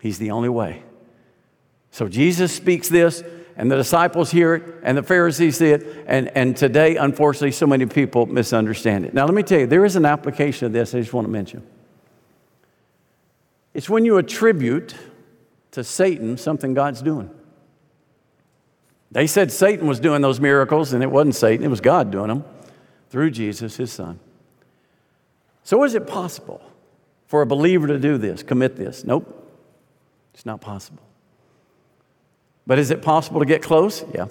He's 0.00 0.18
the 0.18 0.30
only 0.30 0.48
way. 0.48 0.84
So 1.90 2.06
Jesus 2.06 2.54
speaks 2.54 2.88
this, 2.88 3.24
and 3.56 3.68
the 3.68 3.74
disciples 3.74 4.30
hear 4.30 4.54
it, 4.54 4.62
and 4.84 4.96
the 4.96 5.02
Pharisees 5.02 5.58
see 5.58 5.70
it, 5.70 6.04
and, 6.06 6.28
and 6.36 6.56
today, 6.56 6.94
unfortunately, 6.94 7.50
so 7.50 7.66
many 7.66 7.86
people 7.86 8.26
misunderstand 8.26 9.06
it. 9.06 9.12
Now, 9.12 9.24
let 9.24 9.34
me 9.34 9.42
tell 9.42 9.58
you, 9.58 9.66
there 9.66 9.84
is 9.84 9.96
an 9.96 10.06
application 10.06 10.66
of 10.66 10.72
this 10.72 10.94
I 10.94 11.00
just 11.00 11.12
want 11.12 11.26
to 11.26 11.32
mention. 11.32 11.66
It's 13.74 13.90
when 13.90 14.04
you 14.04 14.18
attribute 14.18 14.94
to 15.72 15.82
Satan 15.82 16.36
something 16.36 16.74
God's 16.74 17.02
doing. 17.02 17.28
They 19.12 19.26
said 19.26 19.50
Satan 19.50 19.86
was 19.86 19.98
doing 19.98 20.22
those 20.22 20.40
miracles, 20.40 20.92
and 20.92 21.02
it 21.02 21.10
wasn't 21.10 21.34
Satan, 21.34 21.64
it 21.64 21.68
was 21.68 21.80
God 21.80 22.10
doing 22.10 22.28
them 22.28 22.44
through 23.08 23.32
Jesus, 23.32 23.76
his 23.76 23.92
son. 23.92 24.20
So, 25.64 25.82
is 25.84 25.94
it 25.94 26.06
possible 26.06 26.62
for 27.26 27.42
a 27.42 27.46
believer 27.46 27.86
to 27.88 27.98
do 27.98 28.18
this, 28.18 28.42
commit 28.42 28.76
this? 28.76 29.04
Nope, 29.04 29.50
it's 30.32 30.46
not 30.46 30.60
possible. 30.60 31.02
But 32.66 32.78
is 32.78 32.90
it 32.90 33.02
possible 33.02 33.40
to 33.40 33.46
get 33.46 33.62
close? 33.62 34.04
Yeah, 34.14 34.28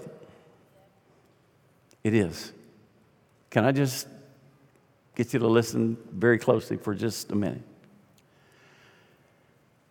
it 2.04 2.14
is. 2.14 2.54
Can 3.50 3.66
I 3.66 3.72
just 3.72 4.08
get 5.16 5.34
you 5.34 5.40
to 5.40 5.48
listen 5.48 5.98
very 6.12 6.40
closely 6.40 6.78
for 6.78 6.96
just 6.96 7.32
a 7.32 7.36
minute? 7.36 7.64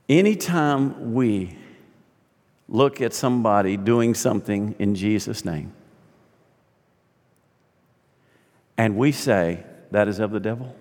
Anytime 0.09 1.13
we 1.13 1.59
look 2.69 3.01
at 3.01 3.15
somebody 3.15 3.77
doing 3.77 4.15
something 4.15 4.75
in 4.79 4.95
Jesus' 4.95 5.45
name. 5.45 5.73
And 8.77 8.97
we 8.97 9.11
say, 9.11 9.65
that 9.91 10.07
is 10.07 10.19
of 10.19 10.31
the 10.31 10.41
devil. 10.41 10.75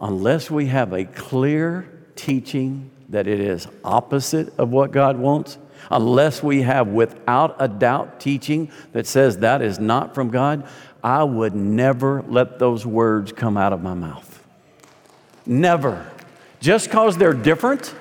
Unless 0.00 0.50
we 0.50 0.66
have 0.66 0.92
a 0.92 1.04
clear 1.04 1.88
teaching 2.16 2.90
that 3.08 3.26
it 3.26 3.40
is 3.40 3.66
opposite 3.84 4.56
of 4.58 4.70
what 4.70 4.90
God 4.90 5.16
wants, 5.16 5.56
unless 5.90 6.42
we 6.42 6.62
have 6.62 6.88
without 6.88 7.56
a 7.58 7.68
doubt 7.68 8.20
teaching 8.20 8.70
that 8.92 9.06
says 9.06 9.38
that 9.38 9.62
is 9.62 9.78
not 9.78 10.14
from 10.14 10.30
God, 10.30 10.68
I 11.02 11.22
would 11.24 11.54
never 11.54 12.22
let 12.28 12.58
those 12.58 12.84
words 12.84 13.32
come 13.32 13.56
out 13.56 13.72
of 13.72 13.82
my 13.82 13.94
mouth. 13.94 14.44
Never. 15.46 16.10
Just 16.60 16.88
because 16.88 17.16
they're 17.16 17.32
different 17.32 17.94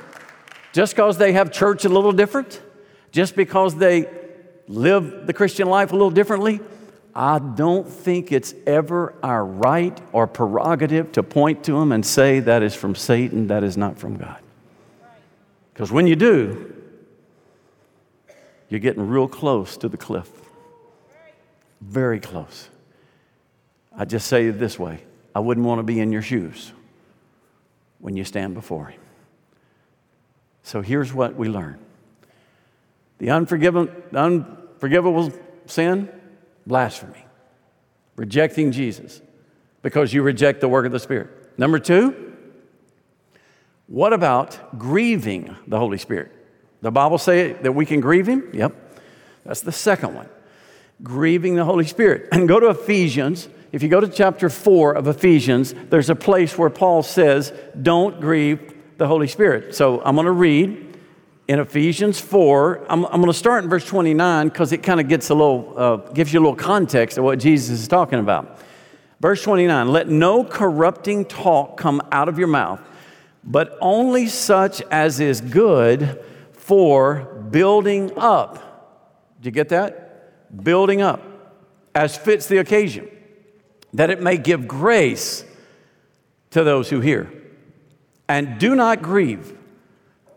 just 0.77 0.95
because 0.95 1.17
they 1.17 1.31
have 1.31 1.51
church 1.51 1.85
a 1.85 1.89
little 1.89 2.11
different, 2.11 2.61
just 3.11 3.35
because 3.35 3.73
they 3.73 4.07
live 4.67 5.25
the 5.25 5.33
Christian 5.33 5.67
life 5.67 5.89
a 5.91 5.93
little 5.93 6.11
differently, 6.11 6.59
I 7.15 7.39
don't 7.39 7.89
think 7.89 8.31
it's 8.31 8.53
ever 8.67 9.15
our 9.23 9.43
right 9.43 9.99
or 10.11 10.27
prerogative 10.27 11.13
to 11.13 11.23
point 11.23 11.63
to 11.63 11.71
them 11.71 11.91
and 11.91 12.05
say 12.05 12.41
that 12.41 12.61
is 12.61 12.75
from 12.75 12.93
Satan, 12.93 13.47
that 13.47 13.63
is 13.63 13.75
not 13.75 13.97
from 13.97 14.17
God. 14.17 14.39
Because 15.73 15.91
when 15.91 16.05
you 16.05 16.15
do, 16.15 16.75
you're 18.69 18.79
getting 18.79 19.07
real 19.07 19.27
close 19.27 19.77
to 19.77 19.89
the 19.89 19.97
cliff. 19.97 20.29
Very 21.81 22.19
close. 22.19 22.69
I 23.97 24.05
just 24.05 24.27
say 24.27 24.45
it 24.45 24.59
this 24.59 24.77
way 24.77 24.99
I 25.33 25.39
wouldn't 25.39 25.65
want 25.65 25.79
to 25.79 25.83
be 25.83 25.99
in 25.99 26.11
your 26.11 26.21
shoes 26.21 26.71
when 27.97 28.15
you 28.15 28.23
stand 28.23 28.53
before 28.53 28.85
Him. 28.85 29.01
So 30.67 30.81
here's 30.81 31.13
what 31.13 31.35
we 31.35 31.47
learn 31.47 31.79
the 33.19 33.29
unforgiven, 33.29 33.89
unforgivable 34.13 35.31
sin, 35.65 36.09
blasphemy. 36.67 37.25
rejecting 38.17 38.73
Jesus 38.73 39.21
because 39.81 40.13
you 40.13 40.23
reject 40.23 40.59
the 40.59 40.67
work 40.67 40.85
of 40.85 40.91
the 40.91 40.99
Spirit. 40.99 41.29
Number 41.57 41.79
two, 41.79 42.35
what 43.87 44.11
about 44.11 44.77
grieving 44.77 45.55
the 45.67 45.79
Holy 45.79 45.97
Spirit? 45.97 46.33
The 46.81 46.91
Bible 46.91 47.17
say 47.17 47.53
that 47.53 47.71
we 47.71 47.85
can 47.85 48.01
grieve 48.01 48.27
him? 48.27 48.49
Yep. 48.51 48.75
That's 49.45 49.61
the 49.61 49.71
second 49.71 50.15
one. 50.15 50.27
Grieving 51.01 51.55
the 51.55 51.63
Holy 51.63 51.85
Spirit. 51.85 52.27
And 52.33 52.45
go 52.45 52.59
to 52.59 52.67
Ephesians. 52.71 53.47
If 53.71 53.83
you 53.83 53.87
go 53.87 54.01
to 54.01 54.09
chapter 54.09 54.49
4 54.49 54.95
of 54.95 55.07
Ephesians, 55.07 55.73
there's 55.89 56.09
a 56.09 56.15
place 56.15 56.57
where 56.57 56.69
Paul 56.69 57.03
says, 57.03 57.53
Don't 57.81 58.19
grieve 58.19 58.73
the 58.97 59.07
Holy 59.07 59.27
Spirit. 59.27 59.75
So 59.75 60.01
I'm 60.03 60.15
going 60.15 60.25
to 60.25 60.31
read 60.31 60.97
in 61.47 61.59
Ephesians 61.59 62.19
4. 62.19 62.85
I'm, 62.89 63.05
I'm 63.05 63.21
going 63.21 63.27
to 63.27 63.33
start 63.33 63.63
in 63.63 63.69
verse 63.69 63.85
29 63.85 64.49
because 64.49 64.71
it 64.71 64.83
kind 64.83 64.99
of 64.99 65.07
gets 65.07 65.29
a 65.29 65.33
little, 65.33 65.73
uh, 65.77 65.95
gives 66.13 66.33
you 66.33 66.39
a 66.39 66.41
little 66.41 66.55
context 66.55 67.17
of 67.17 67.23
what 67.23 67.39
Jesus 67.39 67.79
is 67.79 67.87
talking 67.87 68.19
about. 68.19 68.59
Verse 69.19 69.41
29 69.43 69.89
Let 69.89 70.07
no 70.07 70.43
corrupting 70.43 71.25
talk 71.25 71.77
come 71.77 72.01
out 72.11 72.29
of 72.29 72.37
your 72.37 72.47
mouth, 72.47 72.81
but 73.43 73.77
only 73.81 74.27
such 74.27 74.81
as 74.91 75.19
is 75.19 75.41
good 75.41 76.23
for 76.53 77.45
building 77.49 78.11
up. 78.17 79.37
Did 79.37 79.45
you 79.45 79.51
get 79.51 79.69
that? 79.69 80.63
Building 80.63 81.01
up 81.01 81.21
as 81.93 82.15
fits 82.15 82.47
the 82.47 82.59
occasion, 82.59 83.09
that 83.93 84.11
it 84.11 84.21
may 84.21 84.37
give 84.37 84.67
grace 84.67 85.43
to 86.51 86.63
those 86.63 86.89
who 86.89 86.99
hear. 86.99 87.31
And 88.27 88.59
do 88.59 88.75
not 88.75 89.01
grieve 89.01 89.57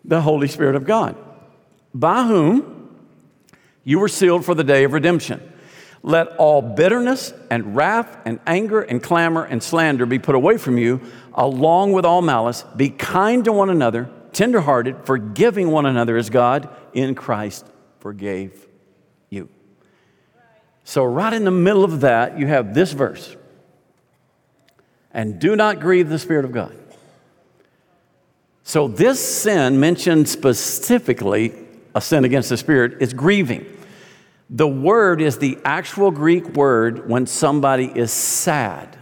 the 0.05 0.21
Holy 0.21 0.49
Spirit 0.49 0.77
of 0.77 0.85
God, 0.85 1.17
by 1.93 2.25
whom 2.25 2.99
you 3.85 3.99
were 3.99 4.09
sealed 4.09 4.45
for 4.45 4.55
the 4.55 4.65
day 4.65 4.85
of 4.85 4.93
redemption. 4.93 5.47
Let 6.03 6.29
all 6.37 6.63
bitterness 6.63 7.35
and 7.51 7.77
wrath 7.77 8.17
and 8.25 8.41
anger 8.47 8.81
and 8.81 9.03
clamor 9.03 9.45
and 9.45 9.63
slander 9.63 10.07
be 10.07 10.19
put 10.19 10.35
away 10.35 10.57
from 10.57 10.79
you, 10.79 11.01
along 11.35 11.93
with 11.93 12.07
all 12.07 12.23
malice. 12.23 12.65
Be 12.77 12.89
kind 12.89 13.45
to 13.45 13.53
one 13.53 13.69
another 13.69 14.09
tenderhearted, 14.33 15.05
forgiving 15.05 15.71
one 15.71 15.87
another 15.87 16.17
as 16.17 16.31
God 16.31 16.69
in 16.95 17.15
Christ 17.15 17.67
forgave 17.99 18.67
you. 19.29 19.49
So, 20.85 21.05
right 21.05 21.33
in 21.33 21.45
the 21.45 21.51
middle 21.51 21.85
of 21.85 22.01
that, 22.01 22.39
you 22.39 22.47
have 22.47 22.75
this 22.75 22.93
verse. 22.93 23.37
And 25.13 25.41
do 25.41 25.57
not 25.57 25.81
grieve 25.81 26.09
the 26.09 26.19
Spirit 26.19 26.45
of 26.45 26.53
God. 26.53 26.75
So, 28.71 28.87
this 28.87 29.19
sin 29.19 29.81
mentioned 29.81 30.29
specifically, 30.29 31.53
a 31.93 32.01
sin 32.01 32.25
against 32.25 32.51
the 32.51 32.57
Spirit, 32.57 33.03
is 33.03 33.13
grieving. 33.13 33.67
The 34.49 34.69
word 34.69 35.21
is 35.21 35.39
the 35.39 35.59
actual 35.65 36.13
Greek 36.13 36.55
word 36.55 37.09
when 37.09 37.27
somebody 37.27 37.87
is 37.87 38.13
sad 38.13 38.97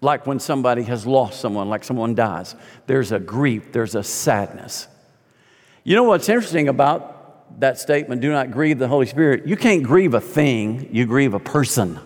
like 0.00 0.28
when 0.28 0.38
somebody 0.38 0.84
has 0.84 1.08
lost 1.08 1.40
someone, 1.40 1.68
like 1.68 1.82
someone 1.82 2.14
dies. 2.14 2.54
There's 2.86 3.10
a 3.10 3.18
grief, 3.18 3.72
there's 3.72 3.96
a 3.96 4.04
sadness. 4.04 4.86
You 5.82 5.96
know 5.96 6.04
what's 6.04 6.28
interesting 6.28 6.68
about 6.68 7.58
that 7.58 7.80
statement, 7.80 8.20
do 8.20 8.30
not 8.30 8.52
grieve 8.52 8.78
the 8.78 8.86
Holy 8.86 9.06
Spirit? 9.06 9.44
You 9.44 9.56
can't 9.56 9.82
grieve 9.82 10.14
a 10.14 10.20
thing, 10.20 10.88
you 10.92 11.04
grieve 11.04 11.34
a 11.34 11.40
person. 11.40 11.98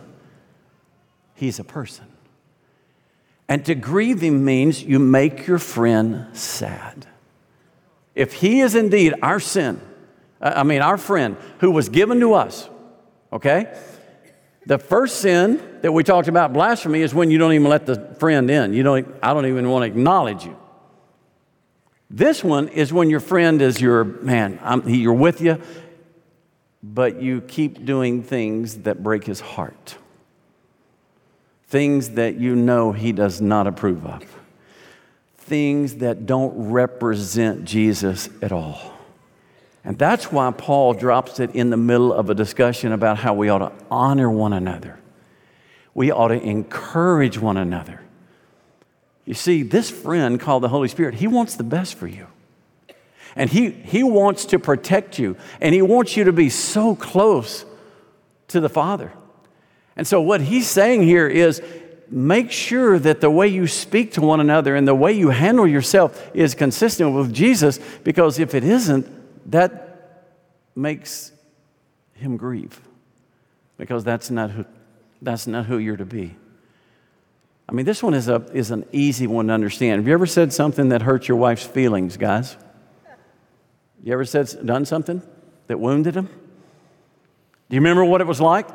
He's 1.35 1.59
a 1.59 1.65
person. 1.65 2.07
And 3.49 3.65
to 3.67 3.75
grieve 3.75 4.21
him 4.21 4.45
means 4.45 4.83
you 4.83 4.99
make 4.99 5.47
your 5.47 5.59
friend 5.59 6.37
sad. 6.37 7.07
If 8.15 8.35
he 8.35 8.61
is 8.61 8.75
indeed 8.75 9.15
our 9.23 9.41
sin, 9.41 9.81
I 10.41 10.63
mean, 10.63 10.83
our 10.83 10.97
friend 10.97 11.37
who 11.59 11.71
was 11.71 11.89
given 11.89 12.21
to 12.21 12.35
us, 12.35 12.69
okay? 13.33 13.77
The 14.67 14.79
first 14.79 15.21
sin 15.21 15.61
that 15.83 15.93
we 15.93 16.05
talked 16.05 16.29
about, 16.29 16.53
blasphemy, 16.53 17.01
is 17.03 17.15
when 17.15 17.31
you 17.31 17.39
don't 17.39 17.53
even 17.53 17.69
let 17.69 17.87
the 17.87 18.15
friend 18.19 18.51
in. 18.51 18.73
You 18.73 18.83
don't, 18.83 19.15
I 19.23 19.35
don't 19.35 19.47
even 19.47 19.69
want 19.69 19.83
to 19.83 19.87
acknowledge 19.87 20.45
you. 20.45 20.57
This 22.09 22.45
one 22.45 22.69
is 22.69 22.93
when 22.93 23.11
your 23.11 23.21
friend 23.21 23.61
is 23.61 23.81
your 23.81 24.05
man, 24.05 24.59
I'm, 24.63 24.89
you're 24.89 25.13
with 25.13 25.41
you, 25.41 25.61
but 26.83 27.21
you 27.21 27.41
keep 27.41 27.85
doing 27.85 28.23
things 28.23 28.79
that 28.81 29.03
break 29.03 29.25
his 29.25 29.41
heart, 29.41 29.97
things 31.75 32.11
that 32.11 32.37
you 32.37 32.55
know 32.55 32.93
he 32.93 33.11
does 33.11 33.41
not 33.41 33.67
approve 33.67 34.07
of, 34.07 34.23
things 35.39 35.97
that 35.97 36.25
don't 36.25 36.71
represent 36.71 37.65
Jesus 37.65 38.29
at 38.41 38.53
all. 38.53 38.93
And 39.83 39.99
that's 39.99 40.31
why 40.31 40.53
Paul 40.53 40.95
drops 40.95 41.41
it 41.41 41.51
in 41.51 41.71
the 41.71 41.77
middle 41.77 42.13
of 42.13 42.31
a 42.31 42.35
discussion 42.37 42.93
about 42.93 43.19
how 43.19 43.35
we 43.35 43.49
ought 43.49 43.59
to 43.59 43.73
honor 43.91 44.31
one 44.31 44.53
another. 44.53 45.01
We 45.95 46.13
ought 46.13 46.29
to 46.29 46.41
encourage 46.41 47.39
one 47.39 47.57
another. 47.57 48.01
You 49.25 49.35
see, 49.35 49.65
this 49.65 49.91
friend 49.91 50.39
called 50.39 50.63
the 50.63 50.69
Holy 50.69 50.87
Spirit, 50.87 51.17
he 51.17 51.27
wants 51.27 51.57
the 51.57 51.65
best 51.65 51.97
for 51.97 52.07
you. 52.07 52.29
And 53.35 53.51
he, 53.51 53.71
he 53.71 54.05
wants 54.05 54.45
to 54.45 54.61
protect 54.61 55.19
you, 55.19 55.37
and 55.61 55.75
he 55.75 55.83
wants 55.83 56.17
you 56.17 56.23
to 56.23 56.33
be 56.33 56.51
so 56.51 56.95
close 56.95 57.65
to 58.47 58.61
the 58.61 58.69
Father. 58.69 59.13
And 59.97 60.07
so, 60.07 60.21
what 60.21 60.41
he's 60.41 60.69
saying 60.69 61.03
here 61.03 61.29
is 61.29 61.63
make 62.11 62.51
sure 62.51 62.99
that 62.99 63.21
the 63.21 63.31
way 63.31 63.49
you 63.49 63.67
speak 63.67 64.13
to 64.13 64.21
one 64.21 64.41
another 64.41 64.75
and 64.77 64.87
the 64.87 64.95
way 64.95 65.13
you 65.13 65.31
handle 65.31 65.67
yourself 65.67 66.31
is 66.35 66.55
consistent 66.55 67.15
with 67.15 67.33
Jesus, 67.33 67.79
because 68.03 68.39
if 68.39 68.55
it 68.55 68.65
isn't, 68.65 69.51
that 69.51 70.31
makes 70.75 71.33
him 72.15 72.37
grieve 72.37 72.81
because 73.77 74.05
that's 74.05 74.31
not 74.31 74.51
who, 74.51 74.65
that's 75.23 75.47
not 75.47 75.67
who 75.67 75.79
you're 75.79 75.97
to 75.97 76.05
be. 76.05 76.35
I 77.69 77.73
mean, 77.73 77.87
this 77.87 78.03
one 78.03 78.15
is, 78.15 78.29
a, 78.29 78.45
is 78.53 78.71
an 78.71 78.85
easy 78.93 79.27
one 79.27 79.47
to 79.47 79.53
understand. 79.53 80.01
Have 80.01 80.07
you 80.07 80.15
ever 80.15 80.27
said 80.27 80.53
something 80.53 80.91
that 80.91 81.03
hurt 81.03 81.29
your 81.29 81.39
wife's 81.39 81.65
feelings, 81.65 82.17
guys? 82.17 82.57
You 84.03 84.13
ever 84.13 84.27
said, 84.27 84.55
done 84.67 84.85
something 84.85 85.23
that 85.67 85.81
wounded 85.81 86.15
him? 86.15 86.27
Do 86.27 87.75
you 87.77 87.81
remember 87.81 88.05
what 88.05 88.21
it 88.21 88.27
was 88.27 88.41
like? 88.41 88.69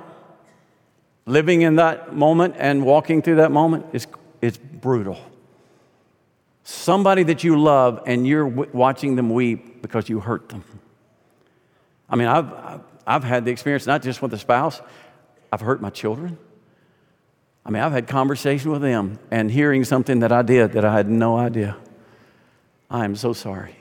Living 1.30 1.62
in 1.62 1.76
that 1.76 2.16
moment 2.16 2.56
and 2.58 2.84
walking 2.84 3.22
through 3.22 3.36
that 3.36 3.52
moment 3.52 3.86
is 3.94 4.08
it's 4.42 4.58
brutal. 4.58 5.20
Somebody 6.64 7.22
that 7.22 7.44
you 7.44 7.62
love 7.62 8.02
and 8.08 8.26
you're 8.26 8.50
w- 8.50 8.72
watching 8.74 9.16
them 9.16 9.30
weep 9.30 9.80
because 9.84 10.10
you 10.10 10.22
hurt 10.22 10.50
them. 10.50 10.64
I 12.10 12.16
mean, 12.16 12.28
I've, 12.28 12.82
I've 13.06 13.24
had 13.24 13.46
the 13.46 13.52
experience 13.52 13.86
not 13.86 14.02
just 14.02 14.24
with 14.24 14.34
a 14.34 14.40
spouse, 14.40 14.82
I've 15.52 15.62
hurt 15.62 15.82
my 15.82 15.92
children. 15.92 16.36
I 17.64 17.70
mean, 17.70 17.84
I've 17.84 17.92
had 17.92 18.08
conversation 18.08 18.72
with 18.72 18.82
them 18.82 19.20
and 19.30 19.52
hearing 19.52 19.84
something 19.84 20.22
that 20.22 20.32
I 20.32 20.42
did 20.42 20.72
that 20.72 20.84
I 20.84 20.96
had 20.96 21.08
no 21.08 21.38
idea. 21.38 21.78
I 22.90 23.06
am 23.06 23.16
so 23.16 23.34
sorry. 23.34 23.76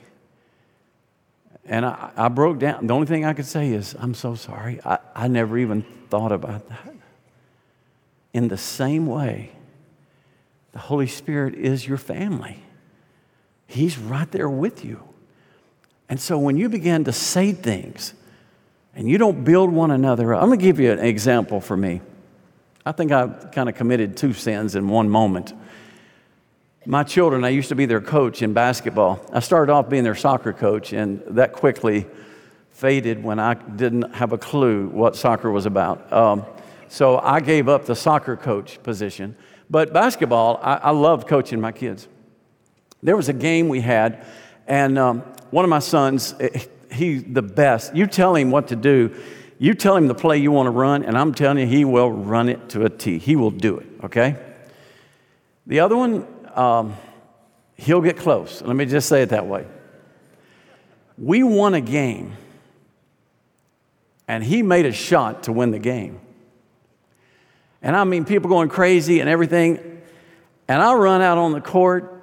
And 1.65 1.83
I, 1.83 2.11
I 2.15 2.27
broke 2.27 2.59
down. 2.59 2.85
The 2.85 2.93
only 2.93 3.07
thing 3.07 3.25
I 3.25 3.33
could 3.33 3.47
say 3.47 3.71
is, 3.71 3.95
I'm 3.97 4.13
so 4.13 4.35
sorry. 4.35 4.79
I, 4.85 4.99
I 5.15 5.27
never 5.27 5.57
even 5.57 5.83
thought 6.11 6.31
about 6.31 6.69
that. 6.69 6.98
In 8.33 8.47
the 8.47 8.57
same 8.57 9.05
way, 9.07 9.51
the 10.71 10.79
Holy 10.79 11.07
Spirit 11.07 11.55
is 11.55 11.87
your 11.87 11.97
family. 11.97 12.63
He's 13.65 13.97
right 13.97 14.29
there 14.31 14.49
with 14.49 14.85
you. 14.85 15.03
And 16.09 16.19
so 16.19 16.37
when 16.37 16.57
you 16.57 16.69
begin 16.69 17.03
to 17.03 17.13
say 17.13 17.51
things 17.51 18.13
and 18.95 19.09
you 19.09 19.17
don't 19.17 19.43
build 19.43 19.71
one 19.71 19.91
another 19.91 20.33
up, 20.33 20.41
I'm 20.41 20.49
going 20.49 20.59
to 20.59 20.65
give 20.65 20.79
you 20.79 20.91
an 20.91 20.99
example 20.99 21.61
for 21.61 21.77
me. 21.77 22.01
I 22.85 22.91
think 22.91 23.11
I 23.11 23.27
kind 23.27 23.69
of 23.69 23.75
committed 23.75 24.17
two 24.17 24.33
sins 24.33 24.75
in 24.75 24.87
one 24.87 25.09
moment. 25.09 25.53
My 26.85 27.03
children, 27.03 27.43
I 27.43 27.49
used 27.49 27.69
to 27.69 27.75
be 27.75 27.85
their 27.85 28.01
coach 28.01 28.41
in 28.41 28.53
basketball. 28.53 29.23
I 29.31 29.41
started 29.41 29.71
off 29.71 29.89
being 29.89 30.03
their 30.03 30.15
soccer 30.15 30.53
coach, 30.53 30.93
and 30.93 31.21
that 31.27 31.53
quickly 31.53 32.07
faded 32.71 33.21
when 33.23 33.37
I 33.37 33.53
didn't 33.53 34.15
have 34.15 34.31
a 34.31 34.37
clue 34.37 34.87
what 34.87 35.15
soccer 35.15 35.51
was 35.51 35.65
about. 35.67 36.11
Um, 36.11 36.45
so 36.89 37.19
I 37.19 37.39
gave 37.39 37.69
up 37.69 37.85
the 37.85 37.95
soccer 37.95 38.35
coach 38.35 38.81
position. 38.83 39.35
But 39.69 39.93
basketball, 39.93 40.59
I, 40.61 40.75
I 40.75 40.89
loved 40.89 41.27
coaching 41.27 41.61
my 41.61 41.71
kids. 41.71 42.07
There 43.01 43.15
was 43.15 43.29
a 43.29 43.33
game 43.33 43.69
we 43.69 43.79
had, 43.79 44.25
and 44.67 44.97
um, 44.97 45.19
one 45.51 45.63
of 45.63 45.69
my 45.69 45.79
sons, 45.79 46.35
eh, 46.39 46.65
he's 46.91 47.23
the 47.23 47.43
best. 47.43 47.95
You 47.95 48.07
tell 48.07 48.35
him 48.35 48.51
what 48.51 48.67
to 48.69 48.75
do, 48.75 49.15
you 49.59 49.73
tell 49.73 49.95
him 49.95 50.07
the 50.07 50.15
play 50.15 50.37
you 50.37 50.51
want 50.51 50.67
to 50.67 50.71
run, 50.71 51.03
and 51.03 51.17
I'm 51.17 51.33
telling 51.33 51.59
you, 51.59 51.67
he 51.67 51.85
will 51.85 52.11
run 52.11 52.49
it 52.49 52.69
to 52.69 52.85
a 52.85 52.89
T. 52.89 53.19
He 53.19 53.35
will 53.35 53.51
do 53.51 53.77
it, 53.77 53.87
okay? 54.05 54.35
The 55.67 55.81
other 55.81 55.95
one, 55.95 56.25
um, 56.55 56.95
he'll 57.75 58.01
get 58.01 58.17
close. 58.17 58.61
Let 58.61 58.75
me 58.75 58.85
just 58.85 59.07
say 59.07 59.21
it 59.21 59.29
that 59.29 59.45
way. 59.45 59.67
We 61.17 61.43
won 61.43 61.73
a 61.73 61.81
game, 61.81 62.33
and 64.27 64.43
he 64.43 64.63
made 64.63 64.85
a 64.85 64.93
shot 64.93 65.43
to 65.43 65.51
win 65.51 65.71
the 65.71 65.79
game. 65.79 66.21
And 67.81 67.95
I 67.95 68.03
mean, 68.03 68.25
people 68.25 68.49
going 68.49 68.69
crazy 68.69 69.19
and 69.19 69.29
everything. 69.29 70.01
And 70.67 70.81
I 70.81 70.93
run 70.93 71.21
out 71.21 71.37
on 71.37 71.51
the 71.51 71.61
court, 71.61 72.21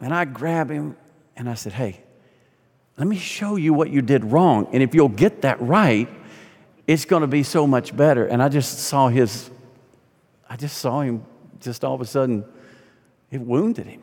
and 0.00 0.14
I 0.14 0.24
grab 0.24 0.70
him 0.70 0.96
and 1.36 1.48
I 1.48 1.54
said, 1.54 1.72
Hey, 1.72 2.00
let 2.96 3.06
me 3.06 3.16
show 3.16 3.56
you 3.56 3.74
what 3.74 3.90
you 3.90 4.02
did 4.02 4.24
wrong. 4.24 4.68
And 4.72 4.82
if 4.82 4.94
you'll 4.94 5.08
get 5.08 5.42
that 5.42 5.60
right, 5.60 6.08
it's 6.86 7.04
going 7.04 7.22
to 7.22 7.26
be 7.26 7.42
so 7.42 7.66
much 7.66 7.96
better. 7.96 8.26
And 8.26 8.42
I 8.42 8.48
just 8.48 8.78
saw 8.78 9.08
his 9.08 9.50
I 10.48 10.56
just 10.56 10.78
saw 10.78 11.00
him, 11.00 11.24
just 11.58 11.84
all 11.84 11.94
of 11.94 12.00
a 12.00 12.06
sudden, 12.06 12.44
it 13.30 13.40
wounded 13.40 13.86
him. 13.86 14.02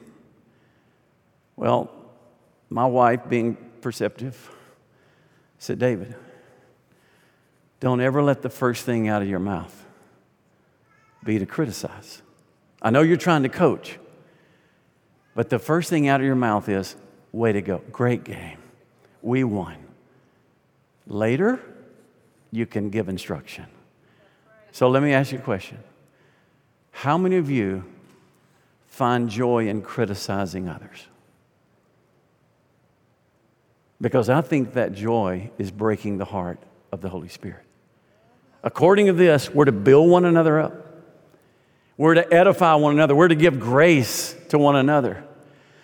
Well, 1.55 1.89
my 2.69 2.85
wife, 2.85 3.21
being 3.29 3.55
perceptive, 3.79 4.49
said, 5.57 5.79
David, 5.79 6.15
don't 7.79 8.01
ever 8.01 8.21
let 8.21 8.41
the 8.41 8.49
first 8.49 8.85
thing 8.85 9.07
out 9.07 9.21
of 9.21 9.29
your 9.29 9.39
mouth 9.39 9.80
be 11.23 11.39
to 11.39 11.45
criticize. 11.45 12.21
I 12.81 12.89
know 12.89 13.01
you're 13.01 13.17
trying 13.17 13.43
to 13.43 13.49
coach, 13.49 13.99
but 15.35 15.49
the 15.49 15.59
first 15.59 15.89
thing 15.89 16.07
out 16.07 16.19
of 16.19 16.25
your 16.25 16.35
mouth 16.35 16.67
is, 16.67 16.95
way 17.31 17.51
to 17.51 17.61
go, 17.61 17.81
great 17.91 18.23
game, 18.23 18.57
we 19.21 19.43
won. 19.43 19.77
Later, 21.07 21.59
you 22.51 22.65
can 22.65 22.89
give 22.89 23.07
instruction. 23.09 23.65
So 24.71 24.89
let 24.89 25.03
me 25.03 25.13
ask 25.13 25.31
you 25.31 25.37
a 25.37 25.41
question 25.41 25.79
How 26.91 27.17
many 27.17 27.37
of 27.37 27.49
you 27.49 27.83
find 28.87 29.29
joy 29.29 29.67
in 29.67 29.81
criticizing 29.81 30.67
others? 30.67 31.07
Because 33.99 34.29
I 34.29 34.41
think 34.41 34.73
that 34.73 34.93
joy 34.93 35.51
is 35.59 35.69
breaking 35.69 36.17
the 36.17 36.25
heart 36.25 36.59
of 36.91 37.01
the 37.01 37.09
Holy 37.09 37.27
Spirit. 37.27 37.63
According 38.63 39.07
to 39.07 39.13
this, 39.13 39.49
we're 39.49 39.65
to 39.65 39.71
build 39.71 40.09
one 40.09 40.25
another 40.25 40.59
up. 40.59 40.90
We're 41.97 42.15
to 42.15 42.33
edify 42.33 42.75
one 42.75 42.93
another. 42.93 43.15
We're 43.15 43.27
to 43.27 43.35
give 43.35 43.59
grace 43.59 44.35
to 44.49 44.57
one 44.57 44.75
another. 44.75 45.23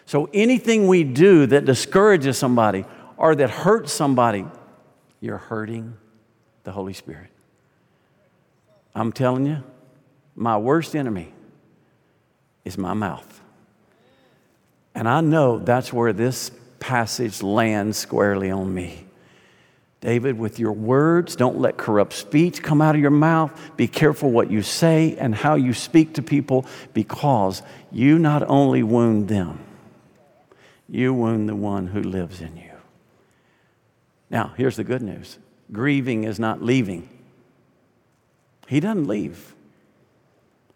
So 0.05 0.29
anything 0.33 0.87
we 0.87 1.03
do 1.03 1.45
that 1.47 1.65
discourages 1.65 2.37
somebody 2.37 2.85
or 3.17 3.35
that 3.35 3.49
hurts 3.49 3.91
somebody, 3.91 4.45
you're 5.19 5.37
hurting 5.37 5.97
the 6.63 6.71
Holy 6.71 6.93
Spirit. 6.93 7.29
I'm 8.95 9.11
telling 9.11 9.45
you, 9.45 9.63
my 10.35 10.57
worst 10.57 10.95
enemy 10.95 11.33
is 12.63 12.77
my 12.77 12.93
mouth. 12.93 13.41
And 14.95 15.07
I 15.07 15.21
know 15.21 15.59
that's 15.59 15.91
where 15.91 16.13
this 16.13 16.51
passage 16.79 17.43
lands 17.43 17.97
squarely 17.97 18.49
on 18.49 18.73
me. 18.73 19.06
David, 20.07 20.39
with 20.39 20.57
your 20.57 20.71
words, 20.71 21.35
don't 21.35 21.59
let 21.59 21.75
corrupt 21.75 22.13
speech 22.13 22.63
come 22.63 22.81
out 22.81 22.95
of 22.95 23.01
your 23.01 23.11
mouth. 23.11 23.51
Be 23.75 23.89
careful 23.89 24.31
what 24.31 24.49
you 24.49 24.61
say 24.61 25.17
and 25.17 25.35
how 25.35 25.55
you 25.55 25.73
speak 25.73 26.13
to 26.13 26.21
people 26.21 26.65
because 26.93 27.61
you 27.91 28.17
not 28.17 28.41
only 28.43 28.83
wound 28.83 29.27
them, 29.27 29.59
you 30.87 31.13
wound 31.13 31.49
the 31.49 31.57
one 31.57 31.87
who 31.87 32.01
lives 32.01 32.39
in 32.39 32.55
you. 32.55 32.71
Now, 34.29 34.53
here's 34.55 34.77
the 34.77 34.85
good 34.85 35.01
news 35.01 35.39
grieving 35.73 36.23
is 36.23 36.39
not 36.39 36.63
leaving. 36.63 37.09
He 38.69 38.79
doesn't 38.79 39.07
leave. 39.07 39.55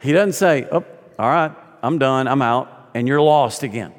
He 0.02 0.12
doesn't 0.12 0.34
say, 0.34 0.67
Oh, 0.70 0.84
all 1.17 1.30
right, 1.30 1.56
I'm 1.82 2.00
done, 2.00 2.28
I'm 2.28 2.41
out, 2.41 2.89
and 2.94 3.08
you're 3.08 3.22
lost 3.22 3.63
again. 3.63 3.94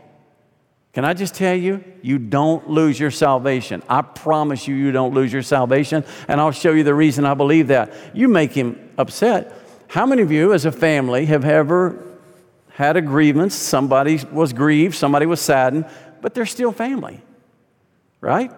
Can 0.93 1.07
I 1.07 1.15
just 1.15 1.35
tell 1.35 1.55
you, 1.55 1.83
you 2.03 2.19
don't 2.19 2.69
lose 2.69 3.01
your 3.01 3.11
salvation. 3.11 3.83
I 3.89 4.03
promise 4.03 4.69
you, 4.69 4.75
you 4.75 4.93
don't 4.93 5.15
lose 5.15 5.33
your 5.33 5.43
salvation, 5.43 6.05
and 6.29 6.39
I'll 6.39 6.53
show 6.53 6.73
you 6.73 6.85
the 6.85 6.95
reason 6.95 7.25
I 7.25 7.33
believe 7.33 7.69
that. 7.69 7.95
You 8.13 8.29
make 8.29 8.53
him 8.53 8.91
upset. 8.99 9.59
How 9.89 10.05
many 10.05 10.21
of 10.21 10.31
you, 10.31 10.53
as 10.53 10.67
a 10.67 10.73
family, 10.73 11.25
have 11.27 11.47
ever 11.47 12.05
had 12.75 12.99
a 12.99 13.01
grievance? 13.01 13.55
Somebody 13.55 14.21
was 14.31 14.53
grieved, 14.53 14.95
somebody 14.95 15.25
was 15.25 15.41
saddened, 15.41 15.87
but 16.21 16.35
they're 16.35 16.45
still 16.45 16.73
family, 16.73 17.23
right? 18.21 18.53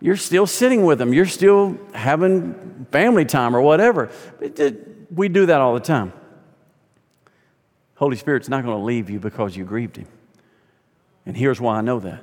You're 0.00 0.16
still 0.16 0.46
sitting 0.46 0.84
with 0.84 0.98
them, 0.98 1.12
you're 1.12 1.26
still 1.26 1.78
having 1.92 2.86
family 2.92 3.26
time 3.26 3.54
or 3.54 3.60
whatever. 3.60 4.10
We 5.10 5.28
do 5.28 5.46
that 5.46 5.60
all 5.60 5.74
the 5.74 5.80
time. 5.80 6.14
Holy 7.96 8.16
Spirit's 8.16 8.48
not 8.48 8.64
going 8.64 8.76
to 8.76 8.84
leave 8.84 9.10
you 9.10 9.20
because 9.20 9.54
you 9.54 9.64
grieved 9.64 9.96
him. 9.96 10.08
And 11.26 11.36
here's 11.36 11.60
why 11.60 11.78
I 11.78 11.80
know 11.80 12.00
that 12.00 12.22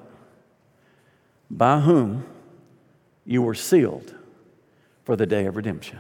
by 1.50 1.82
whom 1.82 2.26
you 3.26 3.42
were 3.42 3.56
sealed 3.56 4.16
for 5.04 5.16
the 5.16 5.26
day 5.26 5.46
of 5.46 5.56
redemption. 5.58 6.00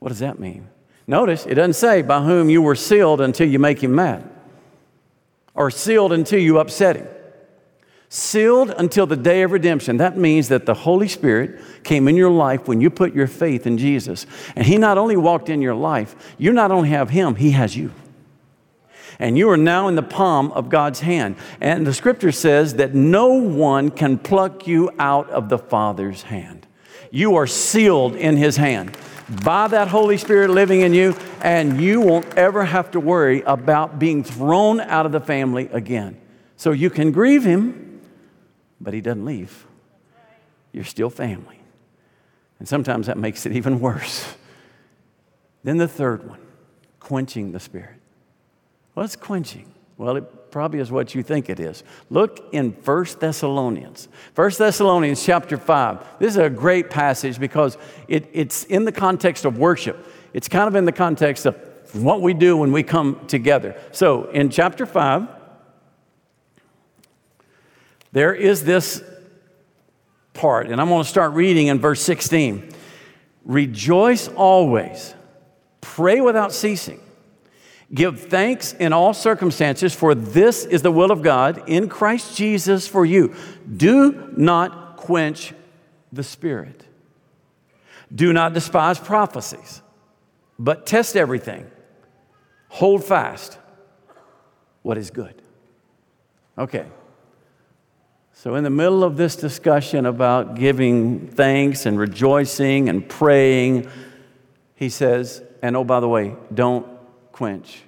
What 0.00 0.08
does 0.08 0.18
that 0.18 0.38
mean? 0.38 0.68
Notice 1.06 1.46
it 1.46 1.54
doesn't 1.54 1.74
say 1.74 2.02
by 2.02 2.22
whom 2.22 2.50
you 2.50 2.60
were 2.60 2.74
sealed 2.74 3.20
until 3.20 3.48
you 3.48 3.58
make 3.58 3.82
him 3.82 3.94
mad 3.94 4.28
or 5.54 5.70
sealed 5.70 6.12
until 6.12 6.40
you 6.40 6.58
upset 6.58 6.96
him. 6.96 7.08
Sealed 8.10 8.70
until 8.70 9.06
the 9.06 9.16
day 9.16 9.42
of 9.42 9.52
redemption. 9.52 9.98
That 9.98 10.16
means 10.16 10.48
that 10.48 10.64
the 10.66 10.72
Holy 10.72 11.08
Spirit 11.08 11.60
came 11.84 12.08
in 12.08 12.16
your 12.16 12.30
life 12.30 12.66
when 12.66 12.80
you 12.80 12.88
put 12.88 13.14
your 13.14 13.26
faith 13.26 13.66
in 13.66 13.76
Jesus. 13.76 14.24
And 14.56 14.64
He 14.64 14.78
not 14.78 14.96
only 14.96 15.16
walked 15.16 15.50
in 15.50 15.60
your 15.60 15.74
life, 15.74 16.16
you 16.38 16.54
not 16.54 16.70
only 16.70 16.88
have 16.88 17.10
Him, 17.10 17.34
He 17.34 17.50
has 17.50 17.76
you 17.76 17.92
and 19.18 19.36
you 19.36 19.50
are 19.50 19.56
now 19.56 19.88
in 19.88 19.96
the 19.96 20.02
palm 20.02 20.52
of 20.52 20.68
God's 20.68 21.00
hand. 21.00 21.36
And 21.60 21.86
the 21.86 21.94
scripture 21.94 22.32
says 22.32 22.74
that 22.74 22.94
no 22.94 23.28
one 23.28 23.90
can 23.90 24.18
pluck 24.18 24.66
you 24.66 24.90
out 24.98 25.28
of 25.30 25.48
the 25.48 25.58
Father's 25.58 26.22
hand. 26.22 26.66
You 27.10 27.36
are 27.36 27.46
sealed 27.46 28.14
in 28.14 28.36
His 28.36 28.56
hand 28.56 28.96
by 29.44 29.68
that 29.68 29.88
Holy 29.88 30.16
Spirit 30.16 30.50
living 30.50 30.82
in 30.82 30.94
you, 30.94 31.16
and 31.42 31.80
you 31.80 32.00
won't 32.00 32.34
ever 32.36 32.64
have 32.64 32.90
to 32.92 33.00
worry 33.00 33.42
about 33.42 33.98
being 33.98 34.22
thrown 34.22 34.80
out 34.80 35.04
of 35.04 35.12
the 35.12 35.20
family 35.20 35.68
again. 35.72 36.20
So 36.56 36.72
you 36.72 36.90
can 36.90 37.12
grieve 37.12 37.44
Him, 37.44 38.00
but 38.80 38.94
He 38.94 39.00
doesn't 39.00 39.24
leave. 39.24 39.66
You're 40.72 40.84
still 40.84 41.10
family. 41.10 41.60
And 42.58 42.68
sometimes 42.68 43.06
that 43.06 43.18
makes 43.18 43.46
it 43.46 43.52
even 43.52 43.80
worse. 43.80 44.34
Then 45.64 45.76
the 45.76 45.88
third 45.88 46.28
one, 46.28 46.40
quenching 47.00 47.52
the 47.52 47.60
Spirit. 47.60 47.97
What's 48.98 49.14
quenching? 49.14 49.72
Well, 49.96 50.16
it 50.16 50.50
probably 50.50 50.80
is 50.80 50.90
what 50.90 51.14
you 51.14 51.22
think 51.22 51.48
it 51.48 51.60
is. 51.60 51.84
Look 52.10 52.48
in 52.50 52.72
1 52.72 53.06
Thessalonians. 53.20 54.08
1 54.34 54.50
Thessalonians 54.58 55.24
chapter 55.24 55.56
5. 55.56 56.18
This 56.18 56.32
is 56.32 56.36
a 56.38 56.50
great 56.50 56.90
passage 56.90 57.38
because 57.38 57.78
it, 58.08 58.28
it's 58.32 58.64
in 58.64 58.84
the 58.84 58.90
context 58.90 59.44
of 59.44 59.56
worship. 59.56 60.04
It's 60.32 60.48
kind 60.48 60.66
of 60.66 60.74
in 60.74 60.84
the 60.84 60.90
context 60.90 61.46
of 61.46 61.54
what 61.94 62.22
we 62.22 62.34
do 62.34 62.56
when 62.56 62.72
we 62.72 62.82
come 62.82 63.24
together. 63.28 63.80
So 63.92 64.24
in 64.30 64.50
chapter 64.50 64.84
5, 64.84 65.28
there 68.10 68.34
is 68.34 68.64
this 68.64 69.00
part, 70.34 70.66
and 70.66 70.80
I'm 70.80 70.88
going 70.88 71.04
to 71.04 71.08
start 71.08 71.34
reading 71.34 71.68
in 71.68 71.78
verse 71.78 72.02
16. 72.02 72.68
Rejoice 73.44 74.26
always, 74.26 75.14
pray 75.80 76.20
without 76.20 76.52
ceasing. 76.52 77.00
Give 77.92 78.20
thanks 78.20 78.74
in 78.74 78.92
all 78.92 79.14
circumstances, 79.14 79.94
for 79.94 80.14
this 80.14 80.66
is 80.66 80.82
the 80.82 80.92
will 80.92 81.10
of 81.10 81.22
God 81.22 81.62
in 81.66 81.88
Christ 81.88 82.36
Jesus 82.36 82.86
for 82.86 83.06
you. 83.06 83.34
Do 83.76 84.32
not 84.36 84.96
quench 84.96 85.54
the 86.12 86.22
Spirit. 86.22 86.84
Do 88.14 88.32
not 88.32 88.52
despise 88.52 88.98
prophecies, 88.98 89.82
but 90.58 90.86
test 90.86 91.16
everything. 91.16 91.70
Hold 92.68 93.04
fast 93.04 93.58
what 94.82 94.98
is 94.98 95.10
good. 95.10 95.40
Okay. 96.58 96.86
So, 98.34 98.54
in 98.54 98.64
the 98.64 98.70
middle 98.70 99.02
of 99.02 99.16
this 99.16 99.34
discussion 99.34 100.06
about 100.06 100.54
giving 100.54 101.26
thanks 101.28 101.86
and 101.86 101.98
rejoicing 101.98 102.88
and 102.88 103.08
praying, 103.08 103.90
he 104.74 104.90
says, 104.90 105.42
and 105.60 105.76
oh, 105.76 105.84
by 105.84 106.00
the 106.00 106.08
way, 106.08 106.36
don't 106.52 106.86
quench 107.38 107.84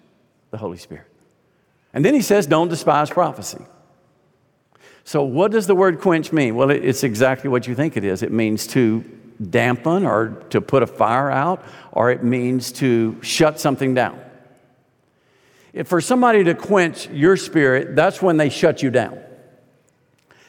the 0.52 0.58
Holy 0.58 0.78
Spirit. 0.78 1.06
And 1.92 2.04
then 2.04 2.14
he 2.14 2.22
says, 2.22 2.46
don't 2.46 2.68
despise 2.68 3.10
prophecy. 3.10 3.64
So, 5.02 5.24
what 5.24 5.50
does 5.50 5.66
the 5.66 5.74
word 5.74 6.00
quench 6.00 6.32
mean? 6.32 6.54
Well, 6.54 6.70
it's 6.70 7.02
exactly 7.02 7.50
what 7.50 7.66
you 7.66 7.74
think 7.74 7.96
it 7.96 8.04
is. 8.04 8.22
It 8.22 8.30
means 8.30 8.68
to 8.68 9.04
dampen 9.50 10.06
or 10.06 10.44
to 10.50 10.60
put 10.60 10.84
a 10.84 10.86
fire 10.86 11.32
out, 11.32 11.64
or 11.90 12.12
it 12.12 12.22
means 12.22 12.70
to 12.72 13.18
shut 13.22 13.58
something 13.58 13.92
down. 13.92 14.20
If 15.72 15.88
for 15.88 16.00
somebody 16.00 16.44
to 16.44 16.54
quench 16.54 17.08
your 17.08 17.36
spirit, 17.36 17.96
that's 17.96 18.22
when 18.22 18.36
they 18.36 18.50
shut 18.50 18.84
you 18.84 18.90
down. 18.90 19.18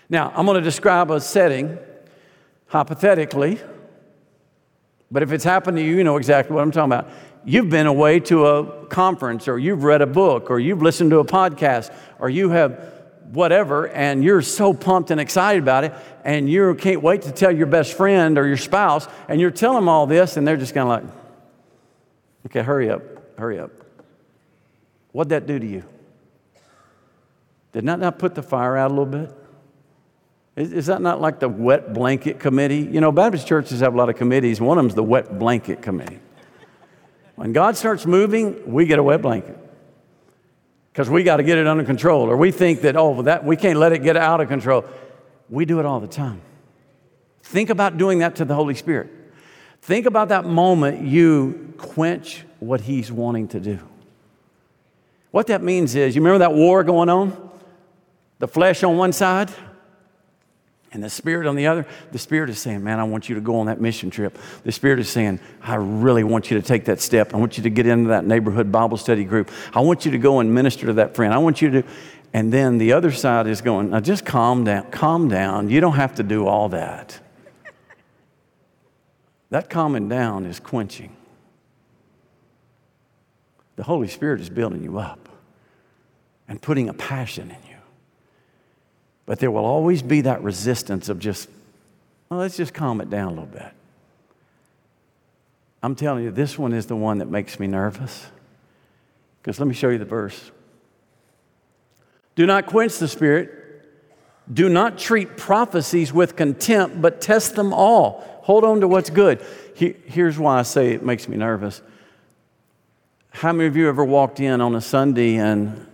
Now, 0.10 0.32
I'm 0.36 0.46
going 0.46 0.58
to 0.58 0.62
describe 0.62 1.10
a 1.10 1.20
setting 1.20 1.80
hypothetically, 2.68 3.60
but 5.10 5.24
if 5.24 5.32
it's 5.32 5.44
happened 5.44 5.78
to 5.78 5.84
you, 5.84 5.98
you 5.98 6.04
know 6.04 6.18
exactly 6.18 6.54
what 6.56 6.62
I'm 6.62 6.72
talking 6.72 6.94
about 6.94 7.10
you've 7.44 7.70
been 7.70 7.88
away 7.88 8.20
to 8.20 8.46
a 8.46 8.86
conference 8.88 9.48
or 9.48 9.58
you've 9.58 9.84
read 9.84 10.02
a 10.02 10.08
book 10.08 10.50
or 10.50 10.60
you've 10.60 10.82
listened 10.82 11.12
to 11.12 11.20
a 11.20 11.26
podcast 11.26 11.94
or 12.20 12.30
you 12.30 12.50
have 12.50 12.92
whatever 13.32 13.88
and 13.88 14.24
you're 14.24 14.42
so 14.42 14.74
pumped 14.74 15.10
and 15.10 15.20
excited 15.20 15.62
about 15.62 15.84
it 15.84 15.94
and 16.24 16.50
you 16.50 16.76
can't 16.76 17.02
wait 17.02 17.22
to 17.24 17.32
tell 17.32 17.52
your 17.52 17.68
best 17.68 17.94
friend 17.94 18.38
or 18.38 18.46
your 18.46 18.58
spouse 18.58 19.08
and 19.28 19.40
you're 19.40 19.52
telling 19.52 19.78
them 19.78 19.90
all 19.90 20.06
this 20.06 20.38
and 20.38 20.48
they're 20.48 20.58
just 20.58 20.74
kind 20.74 20.90
of 20.90 21.04
like 21.04 21.16
okay 22.46 22.62
hurry 22.62 22.90
up 22.90 23.02
hurry 23.38 23.60
up. 23.60 23.72
What'd 25.14 25.30
that 25.30 25.48
do 25.48 25.58
to 25.58 25.66
you? 25.66 25.84
Did 27.74 27.86
that 27.86 28.00
not 28.00 28.20
put 28.20 28.36
the 28.36 28.44
fire 28.44 28.78
out 28.78 28.92
a 28.92 28.94
little 28.94 29.06
bit? 29.06 29.34
Is, 30.56 30.74
is 30.74 30.86
that 30.88 31.02
not 31.02 31.22
like 31.22 31.40
the 31.40 31.50
wet 31.50 31.94
blanket 31.94 32.40
committee? 32.40 32.82
You 32.82 33.02
know 33.02 33.12
baptist 33.12 33.48
churches 33.48 33.80
have 33.80 33.94
a 33.94 33.98
lot 33.98 34.10
of 34.10 34.18
committees. 34.18 34.60
One 34.60 34.78
of 34.78 34.84
them's 34.84 34.96
the 34.96 35.04
wet 35.04 35.40
blanket 35.40 35.82
committee 35.82 36.20
When 37.36 37.54
God 37.54 37.78
starts 37.78 38.06
moving, 38.06 38.72
we 38.72 38.86
get 38.86 39.00
a 39.00 39.04
wet 39.04 39.22
blanket 39.22 39.58
because 40.92 41.10
we 41.10 41.24
got 41.24 41.38
to 41.38 41.44
get 41.44 41.58
it 41.58 41.68
under 41.68 41.84
control, 41.84 42.30
or 42.30 42.36
we 42.36 42.52
think 42.52 42.82
that, 42.82 42.98
oh, 42.98 43.22
that 43.22 43.46
we 43.46 43.56
can't 43.56 43.80
let 43.80 43.94
it 43.94 44.00
get 44.00 44.18
out 44.18 44.42
of 44.42 44.50
control. 44.50 44.84
We 45.50 45.66
do 45.66 45.80
it 45.80 45.86
all 45.86 46.00
the 46.00 46.08
time. 46.08 46.42
Think 47.44 47.70
about 47.70 47.98
doing 47.98 48.20
that 48.20 48.36
to 48.38 48.46
the 48.46 48.56
Holy 48.56 48.76
Spirit. 48.76 49.10
Think 49.82 50.06
about 50.06 50.30
that 50.30 50.46
moment 50.46 51.02
you 51.02 51.74
quench 51.78 52.44
what 52.60 52.82
He's 52.82 53.12
wanting 53.12 53.48
to 53.50 53.60
do. 53.60 53.80
What 55.32 55.48
that 55.48 55.64
means 55.64 55.96
is, 55.96 56.16
you 56.16 56.22
remember 56.22 56.40
that 56.40 56.54
war 56.54 56.84
going 56.84 57.10
on? 57.10 57.50
The 58.40 58.48
flesh 58.48 58.84
on 58.84 58.98
one 58.98 59.14
side 59.14 59.50
and 60.94 61.02
the 61.04 61.10
Spirit 61.10 61.48
on 61.48 61.56
the 61.56 61.68
other. 61.68 61.86
The 62.12 62.20
Spirit 62.20 62.50
is 62.50 62.60
saying, 62.60 62.84
Man, 62.84 63.00
I 63.00 63.04
want 63.04 63.30
you 63.30 63.36
to 63.36 63.42
go 63.42 63.60
on 63.60 63.68
that 63.68 63.80
mission 63.80 64.10
trip. 64.10 64.38
The 64.64 64.72
Spirit 64.72 65.00
is 65.00 65.10
saying, 65.10 65.40
I 65.62 65.76
really 65.76 66.24
want 66.24 66.52
you 66.52 66.60
to 66.60 66.66
take 66.66 66.86
that 66.86 67.00
step. 67.00 67.34
I 67.34 67.38
want 67.38 67.58
you 67.58 67.64
to 67.64 67.70
get 67.70 67.86
into 67.86 68.10
that 68.10 68.26
neighborhood 68.26 68.72
Bible 68.72 68.98
study 68.98 69.24
group. 69.24 69.52
I 69.74 69.80
want 69.82 70.06
you 70.06 70.12
to 70.12 70.18
go 70.18 70.40
and 70.40 70.54
minister 70.54 70.88
to 70.88 70.94
that 70.94 71.16
friend. 71.16 71.34
I 71.34 71.38
want 71.38 71.62
you 71.62 71.70
to. 71.72 71.84
And 72.34 72.52
then 72.52 72.78
the 72.78 72.94
other 72.94 73.12
side 73.12 73.48
is 73.48 73.62
going, 73.62 73.92
Now 73.92 74.02
just 74.02 74.26
calm 74.26 74.64
down. 74.64 74.92
Calm 74.92 75.30
down. 75.30 75.70
You 75.70 75.82
don't 75.82 75.96
have 75.96 76.16
to 76.16 76.24
do 76.24 76.46
all 76.48 76.70
that. 76.70 77.20
that 79.50 79.70
calming 79.70 80.10
down 80.10 80.46
is 80.46 80.60
quenching. 80.60 81.16
The 83.78 83.84
Holy 83.84 84.10
Spirit 84.10 84.42
is 84.42 84.50
building 84.50 84.84
you 84.84 85.00
up 85.00 85.30
and 86.48 86.62
putting 86.62 86.90
a 86.90 86.94
passion 86.94 87.50
in 87.50 87.70
you. 87.70 87.71
But 89.26 89.40
there 89.40 89.52
will 89.52 89.66
always 89.66 90.02
be 90.02 90.22
that 90.22 90.44
resistance 90.44 91.10
of 91.10 91.20
just, 91.20 91.48
well, 92.30 92.40
let's 92.40 92.58
just 92.58 92.74
calm 92.74 93.02
it 93.02 93.10
down 93.10 93.28
a 93.28 93.30
little 93.30 93.46
bit. 93.46 93.72
I'm 95.84 95.96
telling 95.96 96.24
you, 96.24 96.32
this 96.32 96.58
one 96.58 96.74
is 96.74 96.86
the 96.86 96.96
one 96.96 97.20
that 97.20 97.30
makes 97.30 97.60
me 97.60 97.68
nervous. 97.68 98.28
Because 99.42 99.60
let 99.60 99.68
me 99.68 99.74
show 99.74 99.90
you 99.90 99.98
the 99.98 100.06
verse. 100.06 100.52
Do 102.36 102.46
not 102.46 102.66
quench 102.66 102.98
the 102.98 103.08
spirit. 103.08 103.58
Do 104.52 104.70
not 104.70 104.98
treat 104.98 105.38
prophecies 105.38 106.12
with 106.12 106.36
contempt, 106.36 107.02
but 107.02 107.22
test 107.22 107.56
them 107.56 107.74
all. 107.74 108.24
Hold 108.44 108.64
on 108.64 108.82
to 108.82 108.88
what's 108.88 109.10
good. 109.10 109.44
Here's 109.76 110.38
why 110.38 110.60
I 110.60 110.64
say 110.64 110.92
it 110.92 111.04
makes 111.04 111.28
me 111.28 111.38
nervous. 111.38 111.82
How 113.32 113.54
many 113.54 113.68
of 113.68 113.78
you 113.78 113.88
ever 113.88 114.04
walked 114.04 114.40
in 114.40 114.62
on 114.62 114.76
a 114.76 114.82
Sunday 114.82 115.36
and 115.36 115.88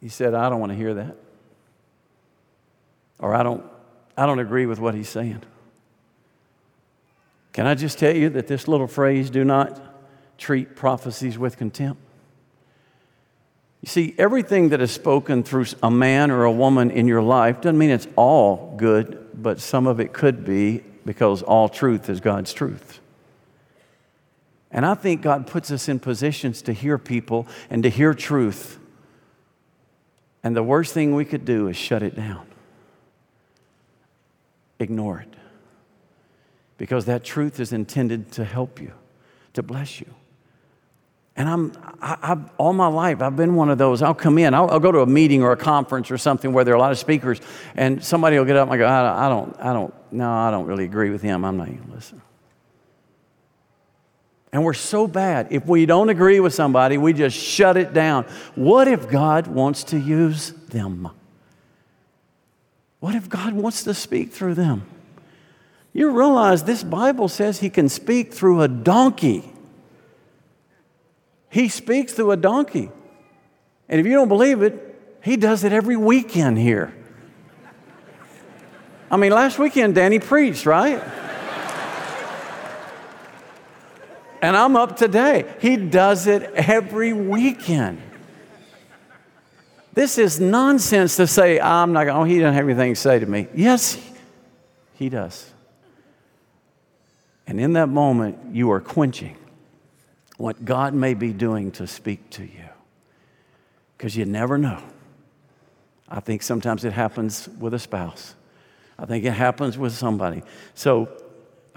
he 0.00 0.08
said, 0.08 0.34
I 0.34 0.48
don't 0.48 0.60
want 0.60 0.70
to 0.72 0.76
hear 0.76 0.94
that. 0.94 1.16
Or 3.18 3.34
I 3.34 3.42
don't, 3.42 3.64
I 4.16 4.26
don't 4.26 4.38
agree 4.38 4.66
with 4.66 4.78
what 4.78 4.94
he's 4.94 5.08
saying. 5.08 5.42
Can 7.52 7.66
I 7.66 7.74
just 7.74 7.98
tell 7.98 8.14
you 8.14 8.28
that 8.30 8.46
this 8.46 8.68
little 8.68 8.86
phrase, 8.86 9.30
do 9.30 9.44
not 9.44 9.80
treat 10.38 10.76
prophecies 10.76 11.36
with 11.36 11.56
contempt? 11.56 12.00
You 13.80 13.88
see, 13.88 14.14
everything 14.18 14.70
that 14.70 14.80
is 14.80 14.90
spoken 14.90 15.42
through 15.42 15.66
a 15.82 15.90
man 15.90 16.30
or 16.30 16.44
a 16.44 16.52
woman 16.52 16.90
in 16.90 17.06
your 17.06 17.22
life 17.22 17.60
doesn't 17.60 17.78
mean 17.78 17.90
it's 17.90 18.08
all 18.16 18.74
good, 18.76 19.28
but 19.34 19.60
some 19.60 19.86
of 19.86 20.00
it 20.00 20.12
could 20.12 20.44
be 20.44 20.82
because 21.04 21.42
all 21.42 21.68
truth 21.68 22.08
is 22.08 22.20
God's 22.20 22.52
truth. 22.52 23.00
And 24.70 24.84
I 24.84 24.94
think 24.94 25.22
God 25.22 25.46
puts 25.46 25.70
us 25.70 25.88
in 25.88 25.98
positions 25.98 26.60
to 26.62 26.72
hear 26.72 26.98
people 26.98 27.46
and 27.70 27.82
to 27.82 27.88
hear 27.88 28.14
truth. 28.14 28.78
And 30.42 30.54
the 30.54 30.62
worst 30.62 30.94
thing 30.94 31.14
we 31.14 31.24
could 31.24 31.44
do 31.44 31.68
is 31.68 31.76
shut 31.76 32.02
it 32.02 32.16
down, 32.16 32.46
ignore 34.78 35.20
it. 35.20 35.34
Because 36.76 37.06
that 37.06 37.24
truth 37.24 37.58
is 37.58 37.72
intended 37.72 38.30
to 38.32 38.44
help 38.44 38.80
you, 38.80 38.92
to 39.54 39.62
bless 39.62 40.00
you. 40.00 40.14
And 41.34 41.48
I'm, 41.48 41.72
I, 42.00 42.18
have 42.22 42.50
all 42.58 42.72
my 42.72 42.86
life, 42.88 43.20
I've 43.22 43.36
been 43.36 43.54
one 43.54 43.68
of 43.68 43.78
those. 43.78 44.02
I'll 44.02 44.14
come 44.14 44.38
in, 44.38 44.54
I'll, 44.54 44.70
I'll, 44.70 44.80
go 44.80 44.90
to 44.90 45.00
a 45.00 45.06
meeting 45.06 45.42
or 45.42 45.52
a 45.52 45.56
conference 45.56 46.10
or 46.10 46.18
something 46.18 46.52
where 46.52 46.64
there 46.64 46.74
are 46.74 46.76
a 46.76 46.80
lot 46.80 46.90
of 46.90 46.98
speakers, 46.98 47.40
and 47.76 48.02
somebody 48.02 48.38
will 48.38 48.44
get 48.44 48.56
up 48.56 48.68
and 48.68 48.74
I 48.74 48.76
go, 48.76 48.86
I, 48.86 49.26
I 49.26 49.28
don't, 49.28 49.56
I 49.60 49.72
don't, 49.72 49.94
no, 50.12 50.30
I 50.30 50.50
don't 50.50 50.66
really 50.66 50.84
agree 50.84 51.10
with 51.10 51.22
him. 51.22 51.44
I'm 51.44 51.56
not 51.56 51.68
even 51.68 51.90
listening. 51.92 52.22
And 54.52 54.64
we're 54.64 54.74
so 54.74 55.06
bad. 55.06 55.48
If 55.50 55.66
we 55.66 55.84
don't 55.84 56.08
agree 56.08 56.40
with 56.40 56.54
somebody, 56.54 56.96
we 56.96 57.12
just 57.12 57.36
shut 57.36 57.76
it 57.76 57.92
down. 57.92 58.24
What 58.54 58.88
if 58.88 59.10
God 59.10 59.46
wants 59.46 59.84
to 59.84 59.98
use 59.98 60.52
them? 60.70 61.10
What 63.00 63.14
if 63.14 63.28
God 63.28 63.52
wants 63.52 63.84
to 63.84 63.94
speak 63.94 64.32
through 64.32 64.54
them? 64.54 64.86
You 65.92 66.10
realize 66.10 66.64
this 66.64 66.82
Bible 66.82 67.28
says 67.28 67.60
He 67.60 67.70
can 67.70 67.88
speak 67.88 68.32
through 68.32 68.62
a 68.62 68.68
donkey. 68.68 69.52
He 71.50 71.68
speaks 71.68 72.12
through 72.12 72.32
a 72.32 72.36
donkey. 72.36 72.90
And 73.88 74.00
if 74.00 74.06
you 74.06 74.12
don't 74.12 74.28
believe 74.28 74.62
it, 74.62 74.96
He 75.22 75.36
does 75.36 75.64
it 75.64 75.72
every 75.72 75.96
weekend 75.96 76.58
here. 76.58 76.94
I 79.10 79.16
mean, 79.16 79.32
last 79.32 79.58
weekend, 79.58 79.94
Danny 79.94 80.18
preached, 80.18 80.66
right? 80.66 81.02
And 84.40 84.56
I'm 84.56 84.76
up 84.76 84.96
today. 84.96 85.52
He 85.60 85.76
does 85.76 86.26
it 86.26 86.42
every 86.54 87.12
weekend. 87.12 88.02
This 89.94 90.16
is 90.16 90.38
nonsense 90.38 91.16
to 91.16 91.26
say, 91.26 91.58
I'm 91.58 91.92
not 91.92 92.04
going, 92.04 92.16
oh, 92.16 92.24
he 92.24 92.38
doesn't 92.38 92.54
have 92.54 92.64
anything 92.64 92.94
to 92.94 93.00
say 93.00 93.18
to 93.18 93.26
me. 93.26 93.48
Yes, 93.54 94.00
he 94.94 95.08
does. 95.08 95.50
And 97.48 97.58
in 97.58 97.72
that 97.72 97.88
moment, 97.88 98.54
you 98.54 98.70
are 98.70 98.80
quenching 98.80 99.36
what 100.36 100.64
God 100.64 100.94
may 100.94 101.14
be 101.14 101.32
doing 101.32 101.72
to 101.72 101.86
speak 101.86 102.30
to 102.30 102.44
you. 102.44 102.68
Because 103.96 104.16
you 104.16 104.24
never 104.24 104.56
know. 104.56 104.80
I 106.08 106.20
think 106.20 106.42
sometimes 106.42 106.84
it 106.84 106.92
happens 106.92 107.48
with 107.58 107.74
a 107.74 107.78
spouse. 107.78 108.34
I 108.98 109.06
think 109.06 109.24
it 109.24 109.32
happens 109.32 109.76
with 109.76 109.92
somebody. 109.94 110.42
So 110.74 111.08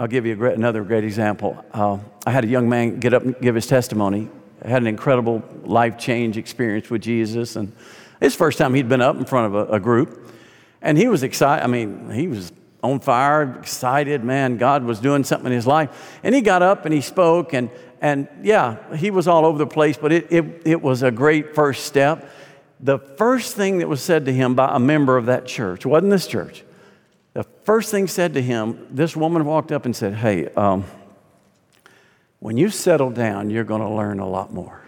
I'll 0.01 0.07
give 0.07 0.25
you 0.25 0.33
great, 0.33 0.57
another 0.57 0.83
great 0.83 1.03
example. 1.03 1.63
Uh, 1.71 1.99
I 2.25 2.31
had 2.31 2.43
a 2.43 2.47
young 2.47 2.67
man 2.67 2.99
get 2.99 3.13
up 3.13 3.21
and 3.21 3.39
give 3.39 3.53
his 3.53 3.67
testimony. 3.67 4.29
I 4.65 4.67
had 4.67 4.81
an 4.81 4.87
incredible 4.87 5.43
life 5.63 5.99
change 5.99 6.37
experience 6.37 6.89
with 6.89 7.03
Jesus, 7.03 7.55
and 7.55 7.71
the 8.19 8.31
first 8.31 8.57
time 8.57 8.73
he'd 8.73 8.89
been 8.89 9.03
up 9.03 9.15
in 9.17 9.25
front 9.25 9.53
of 9.53 9.69
a, 9.69 9.73
a 9.73 9.79
group. 9.79 10.33
And 10.81 10.97
he 10.97 11.07
was 11.07 11.21
excited. 11.21 11.63
I 11.63 11.67
mean, 11.67 12.09
he 12.09 12.27
was 12.27 12.51
on 12.81 12.99
fire, 12.99 13.59
excited, 13.59 14.23
man. 14.23 14.57
God 14.57 14.83
was 14.85 14.99
doing 14.99 15.23
something 15.23 15.45
in 15.45 15.51
his 15.51 15.67
life. 15.67 16.19
And 16.23 16.33
he 16.33 16.41
got 16.41 16.63
up 16.63 16.85
and 16.85 16.95
he 16.95 17.01
spoke, 17.01 17.53
and, 17.53 17.69
and 18.01 18.27
yeah, 18.41 18.95
he 18.95 19.11
was 19.11 19.27
all 19.27 19.45
over 19.45 19.59
the 19.59 19.67
place, 19.67 19.99
but 19.99 20.11
it, 20.11 20.31
it, 20.31 20.63
it 20.65 20.81
was 20.81 21.03
a 21.03 21.11
great 21.11 21.53
first 21.53 21.85
step. 21.85 22.27
The 22.79 22.97
first 22.97 23.55
thing 23.55 23.77
that 23.77 23.87
was 23.87 24.01
said 24.01 24.25
to 24.25 24.33
him 24.33 24.55
by 24.55 24.75
a 24.75 24.79
member 24.79 25.15
of 25.17 25.27
that 25.27 25.45
church, 25.45 25.85
wasn't 25.85 26.09
this 26.09 26.25
church, 26.25 26.63
the 27.33 27.43
first 27.63 27.91
thing 27.91 28.07
said 28.07 28.33
to 28.33 28.41
him, 28.41 28.87
this 28.89 29.15
woman 29.15 29.45
walked 29.45 29.71
up 29.71 29.85
and 29.85 29.95
said, 29.95 30.15
Hey, 30.15 30.47
um, 30.49 30.85
when 32.39 32.57
you 32.57 32.69
settle 32.69 33.11
down, 33.11 33.49
you're 33.49 33.63
going 33.63 33.81
to 33.81 33.89
learn 33.89 34.19
a 34.19 34.27
lot 34.27 34.51
more. 34.51 34.81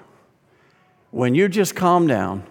When 1.11 1.35
you 1.35 1.47
just 1.47 1.75
calm 1.75 2.07
down, 2.07 2.43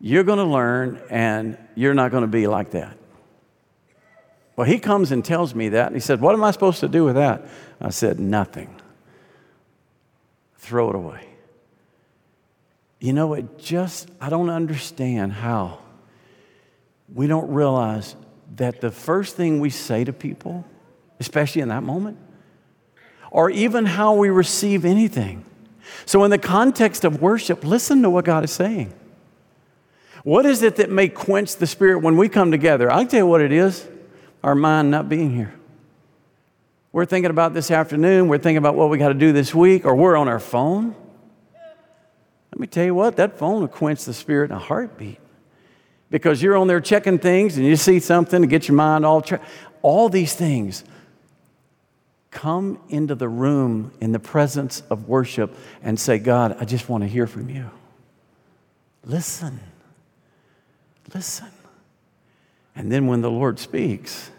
you're 0.00 0.24
going 0.24 0.38
to 0.38 0.44
learn 0.44 1.00
and 1.10 1.58
you're 1.74 1.94
not 1.94 2.10
going 2.10 2.22
to 2.22 2.28
be 2.28 2.46
like 2.46 2.70
that. 2.70 2.96
Well, 4.56 4.66
he 4.66 4.78
comes 4.78 5.12
and 5.12 5.24
tells 5.24 5.54
me 5.54 5.68
that. 5.70 5.92
He 5.92 6.00
said, 6.00 6.20
What 6.20 6.34
am 6.34 6.42
I 6.42 6.50
supposed 6.50 6.80
to 6.80 6.88
do 6.88 7.04
with 7.04 7.14
that? 7.14 7.46
I 7.80 7.90
said, 7.90 8.18
Nothing. 8.18 8.74
Throw 10.56 10.90
it 10.90 10.96
away. 10.96 11.28
You 12.98 13.12
know, 13.12 13.34
it 13.34 13.58
just, 13.58 14.10
I 14.20 14.28
don't 14.28 14.50
understand 14.50 15.32
how 15.32 15.78
we 17.14 17.28
don't 17.28 17.52
realize 17.52 18.16
that 18.56 18.80
the 18.80 18.90
first 18.90 19.36
thing 19.36 19.60
we 19.60 19.70
say 19.70 20.04
to 20.04 20.12
people, 20.12 20.64
especially 21.20 21.62
in 21.62 21.68
that 21.68 21.82
moment, 21.82 22.18
or 23.30 23.50
even 23.50 23.86
how 23.86 24.14
we 24.14 24.30
receive 24.30 24.84
anything. 24.84 25.44
So, 26.06 26.24
in 26.24 26.30
the 26.30 26.38
context 26.38 27.04
of 27.04 27.20
worship, 27.20 27.64
listen 27.64 28.02
to 28.02 28.10
what 28.10 28.24
God 28.24 28.44
is 28.44 28.50
saying. 28.50 28.92
What 30.24 30.46
is 30.46 30.62
it 30.62 30.76
that 30.76 30.90
may 30.90 31.08
quench 31.08 31.56
the 31.56 31.66
spirit 31.66 32.00
when 32.00 32.16
we 32.16 32.28
come 32.28 32.50
together? 32.50 32.90
I'll 32.90 33.06
tell 33.06 33.20
you 33.20 33.26
what 33.26 33.40
it 33.40 33.52
is 33.52 33.86
our 34.42 34.54
mind 34.54 34.90
not 34.90 35.08
being 35.08 35.34
here. 35.34 35.54
We're 36.92 37.06
thinking 37.06 37.30
about 37.30 37.54
this 37.54 37.70
afternoon, 37.70 38.28
we're 38.28 38.38
thinking 38.38 38.58
about 38.58 38.74
what 38.74 38.88
we 38.88 38.98
got 38.98 39.08
to 39.08 39.14
do 39.14 39.32
this 39.32 39.54
week, 39.54 39.84
or 39.84 39.94
we're 39.94 40.16
on 40.16 40.28
our 40.28 40.40
phone. 40.40 40.94
Let 42.52 42.60
me 42.60 42.66
tell 42.66 42.84
you 42.84 42.94
what, 42.94 43.16
that 43.16 43.38
phone 43.38 43.60
will 43.60 43.68
quench 43.68 44.04
the 44.04 44.14
spirit 44.14 44.50
in 44.50 44.56
a 44.56 44.60
heartbeat 44.60 45.20
because 46.10 46.42
you're 46.42 46.56
on 46.56 46.66
there 46.66 46.80
checking 46.80 47.18
things 47.18 47.56
and 47.56 47.66
you 47.66 47.76
see 47.76 48.00
something 48.00 48.40
to 48.40 48.46
get 48.46 48.68
your 48.68 48.76
mind 48.76 49.04
all 49.04 49.20
tra- 49.22 49.40
all 49.82 50.08
these 50.08 50.34
things 50.34 50.84
come 52.30 52.78
into 52.88 53.14
the 53.14 53.28
room 53.28 53.92
in 54.00 54.12
the 54.12 54.18
presence 54.18 54.82
of 54.90 55.08
worship 55.08 55.54
and 55.82 55.98
say 55.98 56.18
god 56.18 56.56
i 56.60 56.64
just 56.64 56.88
want 56.88 57.02
to 57.02 57.08
hear 57.08 57.26
from 57.26 57.48
you 57.48 57.70
listen 59.04 59.60
listen 61.14 61.50
and 62.76 62.92
then 62.92 63.06
when 63.06 63.20
the 63.22 63.30
lord 63.30 63.58
speaks 63.58 64.30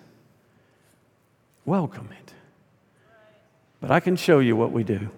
welcome 1.66 2.10
it 2.12 2.34
But 3.82 3.92
I 3.92 4.00
can 4.00 4.16
show 4.16 4.40
you 4.40 4.56
what 4.56 4.72
we 4.72 4.84
do. 4.84 5.10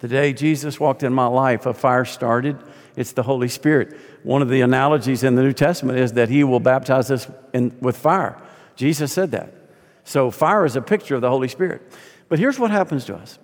The 0.00 0.08
day 0.08 0.32
Jesus 0.32 0.80
walked 0.80 1.02
in 1.02 1.12
my 1.12 1.26
life, 1.26 1.66
a 1.66 1.72
fire 1.72 2.04
started. 2.04 2.58
It's 2.96 3.12
the 3.12 3.22
Holy 3.22 3.48
Spirit. 3.48 3.96
One 4.24 4.42
of 4.42 4.48
the 4.48 4.62
analogies 4.62 5.22
in 5.22 5.36
the 5.36 5.42
New 5.42 5.52
Testament 5.52 5.98
is 5.98 6.14
that 6.14 6.28
He 6.28 6.42
will 6.42 6.60
baptize 6.60 7.10
us 7.10 7.28
in, 7.52 7.76
with 7.80 7.96
fire. 7.96 8.36
Jesus 8.74 9.12
said 9.12 9.30
that. 9.30 9.52
So, 10.02 10.30
fire 10.30 10.64
is 10.64 10.74
a 10.76 10.82
picture 10.82 11.14
of 11.14 11.20
the 11.20 11.30
Holy 11.30 11.48
Spirit. 11.48 11.82
But 12.28 12.38
here's 12.38 12.58
what 12.58 12.70
happens 12.70 13.04
to 13.04 13.14
us 13.14 13.38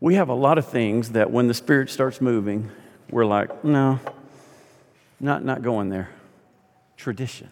we 0.00 0.16
have 0.16 0.30
a 0.30 0.34
lot 0.34 0.58
of 0.58 0.66
things 0.66 1.10
that 1.12 1.30
when 1.30 1.46
the 1.46 1.54
Spirit 1.54 1.88
starts 1.88 2.20
moving, 2.20 2.72
we're 3.08 3.24
like, 3.24 3.62
no, 3.64 4.00
not, 5.20 5.44
not 5.44 5.62
going 5.62 5.90
there. 5.90 6.10
Tradition. 6.96 7.48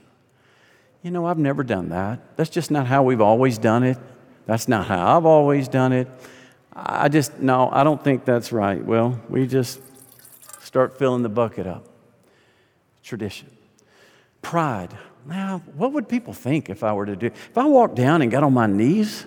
You 1.02 1.12
know, 1.12 1.26
I've 1.26 1.38
never 1.38 1.62
done 1.62 1.90
that. 1.90 2.36
That's 2.36 2.50
just 2.50 2.72
not 2.72 2.88
how 2.88 3.04
we've 3.04 3.20
always 3.20 3.56
done 3.56 3.84
it. 3.84 3.98
That's 4.46 4.66
not 4.66 4.86
how 4.86 5.16
I've 5.16 5.26
always 5.26 5.68
done 5.68 5.92
it. 5.92 6.08
I 6.74 7.08
just, 7.08 7.38
no, 7.38 7.68
I 7.70 7.84
don't 7.84 8.02
think 8.02 8.24
that's 8.24 8.50
right. 8.50 8.84
Well, 8.84 9.20
we 9.28 9.46
just 9.46 9.80
start 10.70 10.96
filling 10.96 11.24
the 11.24 11.28
bucket 11.28 11.66
up. 11.66 11.84
Tradition. 13.02 13.50
Pride. 14.40 14.96
Now, 15.26 15.62
what 15.74 15.92
would 15.94 16.08
people 16.08 16.32
think 16.32 16.70
if 16.70 16.84
I 16.84 16.92
were 16.92 17.06
to 17.06 17.16
do? 17.16 17.26
If 17.26 17.58
I 17.58 17.64
walked 17.64 17.96
down 17.96 18.22
and 18.22 18.30
got 18.30 18.44
on 18.44 18.54
my 18.54 18.68
knees, 18.68 19.26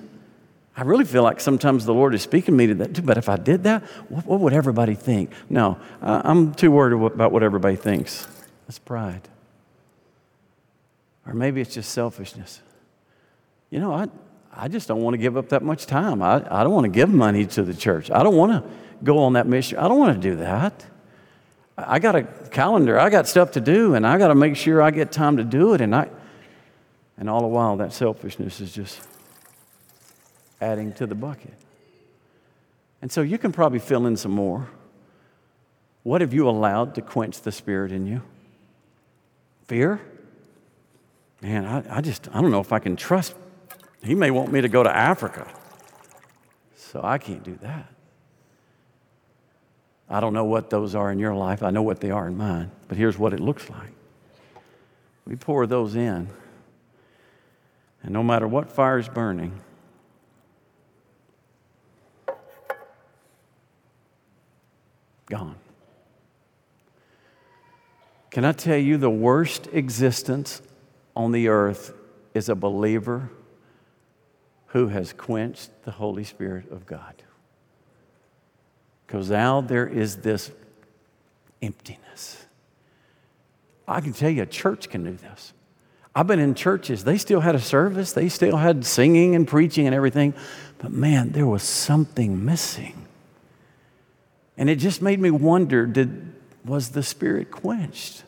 I 0.77 0.83
really 0.83 1.03
feel 1.03 1.21
like 1.21 1.41
sometimes 1.41 1.83
the 1.83 1.93
Lord 1.93 2.15
is 2.15 2.21
speaking 2.21 2.53
to 2.53 2.57
me 2.57 2.67
to 2.67 2.75
that 2.75 2.95
too. 2.95 3.01
But 3.01 3.17
if 3.17 3.27
I 3.27 3.35
did 3.35 3.63
that, 3.63 3.83
what, 4.07 4.25
what 4.25 4.39
would 4.39 4.53
everybody 4.53 4.95
think? 4.95 5.31
No, 5.49 5.77
I'm 6.01 6.53
too 6.53 6.71
worried 6.71 6.93
about 6.93 7.33
what 7.33 7.43
everybody 7.43 7.75
thinks. 7.75 8.25
That's 8.65 8.79
pride. 8.79 9.27
Or 11.27 11.33
maybe 11.33 11.59
it's 11.59 11.73
just 11.73 11.91
selfishness. 11.91 12.61
You 13.69 13.81
know, 13.81 13.91
I, 13.91 14.07
I 14.55 14.69
just 14.69 14.87
don't 14.87 15.01
want 15.01 15.15
to 15.15 15.17
give 15.17 15.35
up 15.35 15.49
that 15.49 15.61
much 15.61 15.87
time. 15.87 16.21
I, 16.21 16.35
I 16.49 16.63
don't 16.63 16.71
want 16.71 16.85
to 16.85 16.89
give 16.89 17.09
money 17.09 17.45
to 17.47 17.63
the 17.63 17.73
church. 17.73 18.09
I 18.11 18.23
don't 18.23 18.37
want 18.37 18.53
to 18.53 18.63
go 19.03 19.17
on 19.17 19.33
that 19.33 19.45
mission. 19.45 19.77
I 19.77 19.89
don't 19.89 19.99
want 19.99 20.15
to 20.15 20.29
do 20.29 20.37
that. 20.37 20.85
I 21.77 21.99
got 21.99 22.15
a 22.15 22.23
calendar. 22.23 22.99
I 22.99 23.09
got 23.09 23.27
stuff 23.27 23.51
to 23.51 23.61
do, 23.61 23.95
and 23.95 24.05
I 24.05 24.17
got 24.17 24.27
to 24.27 24.35
make 24.35 24.55
sure 24.55 24.81
I 24.81 24.91
get 24.91 25.11
time 25.11 25.37
to 25.37 25.43
do 25.43 25.73
it. 25.73 25.81
And 25.81 25.95
I, 25.95 26.09
and 27.17 27.29
all 27.29 27.41
the 27.41 27.47
while, 27.47 27.77
that 27.77 27.93
selfishness 27.93 28.61
is 28.61 28.73
just 28.73 29.01
adding 30.61 30.93
to 30.93 31.07
the 31.07 31.15
bucket. 31.15 31.53
And 33.01 33.11
so 33.11 33.21
you 33.21 33.37
can 33.37 33.51
probably 33.51 33.79
fill 33.79 34.05
in 34.07 34.15
some 34.15 34.31
more. 34.31 34.69
What 36.03 36.21
have 36.21 36.33
you 36.33 36.47
allowed 36.47 36.95
to 36.95 37.01
quench 37.01 37.41
the 37.41 37.51
spirit 37.51 37.91
in 37.91 38.05
you? 38.05 38.21
Fear? 39.67 39.99
Man, 41.41 41.65
I, 41.65 41.97
I 41.97 42.01
just, 42.01 42.29
I 42.33 42.41
don't 42.41 42.51
know 42.51 42.59
if 42.59 42.71
I 42.71 42.79
can 42.79 42.95
trust. 42.95 43.35
He 44.03 44.15
may 44.15 44.31
want 44.31 44.51
me 44.51 44.61
to 44.61 44.69
go 44.69 44.83
to 44.83 44.95
Africa. 44.95 45.47
So 46.75 47.01
I 47.03 47.17
can't 47.17 47.43
do 47.43 47.57
that. 47.61 47.92
I 50.13 50.19
don't 50.19 50.33
know 50.33 50.45
what 50.45 50.69
those 50.69 50.93
are 50.93 51.11
in 51.11 51.17
your 51.17 51.33
life. 51.33 51.63
I 51.63 51.71
know 51.71 51.81
what 51.81 51.99
they 51.99 52.11
are 52.11 52.27
in 52.27 52.37
mine. 52.37 52.69
But 52.87 52.99
here's 52.99 53.17
what 53.17 53.33
it 53.33 53.39
looks 53.39 53.67
like 53.67 53.89
we 55.25 55.35
pour 55.35 55.65
those 55.65 55.95
in, 55.95 56.29
and 58.03 58.11
no 58.13 58.21
matter 58.21 58.47
what 58.47 58.69
fire 58.69 58.99
is 58.99 59.09
burning, 59.09 59.59
gone. 65.25 65.55
Can 68.29 68.45
I 68.45 68.51
tell 68.51 68.77
you 68.77 68.97
the 68.97 69.09
worst 69.09 69.67
existence 69.73 70.61
on 71.15 71.31
the 71.31 71.47
earth 71.47 71.91
is 72.35 72.49
a 72.49 72.55
believer 72.55 73.31
who 74.67 74.89
has 74.89 75.11
quenched 75.11 75.71
the 75.85 75.91
Holy 75.91 76.23
Spirit 76.23 76.71
of 76.71 76.85
God? 76.85 77.23
Because 79.13 79.29
now 79.29 79.61
there 79.61 79.85
is 79.85 80.15
this 80.17 80.49
emptiness. 81.61 82.47
I 83.87 84.01
can 84.01 84.11
tell 84.11 84.31
you 84.31 84.41
a 84.41 84.47
church 84.47 84.89
can 84.89 85.03
do 85.03 85.11
this. 85.11 85.53
I've 86.15 86.25
been 86.25 86.39
in 86.39 86.55
churches, 86.55 87.03
they 87.03 87.19
still 87.19 87.41
had 87.41 87.53
a 87.53 87.59
service, 87.59 88.13
they 88.13 88.27
still 88.27 88.57
had 88.57 88.83
singing 88.83 89.35
and 89.35 89.47
preaching 89.47 89.85
and 89.85 89.95
everything, 89.95 90.33
but 90.79 90.91
man, 90.91 91.31
there 91.31 91.45
was 91.45 91.61
something 91.61 92.43
missing. 92.43 93.05
And 94.57 94.67
it 94.67 94.77
just 94.77 94.99
made 94.99 95.19
me 95.19 95.29
wonder 95.29 95.85
did, 95.85 96.33
was 96.65 96.89
the 96.89 97.03
spirit 97.03 97.51
quenched? 97.51 98.23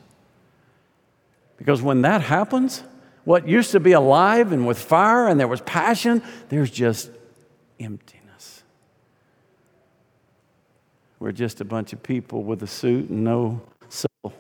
Because 1.58 1.82
when 1.82 2.04
that 2.04 2.21
happens, 2.21 2.84
what 3.24 3.48
used 3.48 3.71
to 3.71 3.80
be 3.80 3.93
alive 3.93 4.52
and 4.52 4.67
with 4.67 4.78
fire 4.78 5.28
and 5.30 5.39
there 5.39 5.48
was 5.48 5.62
passion, 5.62 6.21
there's 6.50 6.69
just 6.69 7.10
emptiness. 7.80 8.25
We're 11.26 11.32
just 11.32 11.60
a 11.60 11.66
bunch 11.66 11.92
of 11.92 12.04
people 12.04 12.44
with 12.44 12.62
a 12.62 12.68
suit 12.68 13.10
and 13.10 13.24
no 13.24 13.60
soul. 13.90 14.32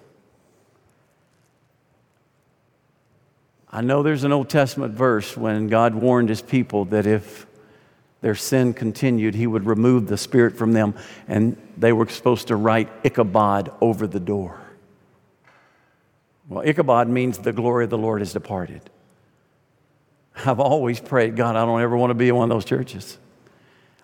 I 3.71 3.81
know 3.81 4.03
there's 4.03 4.23
an 4.23 4.31
Old 4.31 4.49
Testament 4.49 4.93
verse 4.93 5.35
when 5.35 5.65
God 5.65 5.95
warned 5.95 6.29
his 6.29 6.43
people 6.43 6.85
that 6.85 7.07
if 7.07 7.47
their 8.21 8.35
sin 8.35 8.75
continued, 8.75 9.33
he 9.33 9.47
would 9.47 9.65
remove 9.65 10.05
the 10.05 10.15
spirit 10.15 10.55
from 10.55 10.73
them, 10.73 10.93
and 11.27 11.57
they 11.75 11.91
were 11.91 12.07
supposed 12.07 12.49
to 12.49 12.55
write 12.55 12.87
Ichabod 13.03 13.71
over 13.81 14.05
the 14.05 14.19
door. 14.19 14.61
Well, 16.47 16.61
Ichabod 16.63 17.09
means 17.09 17.39
the 17.39 17.51
glory 17.51 17.85
of 17.85 17.89
the 17.89 17.97
Lord 17.97 18.21
has 18.21 18.31
departed. 18.31 18.81
I've 20.35 20.59
always 20.59 20.99
prayed, 20.99 21.35
God, 21.35 21.55
I 21.55 21.65
don't 21.65 21.81
ever 21.81 21.97
want 21.97 22.11
to 22.11 22.15
be 22.15 22.29
in 22.29 22.35
one 22.35 22.51
of 22.51 22.55
those 22.55 22.65
churches. 22.65 23.17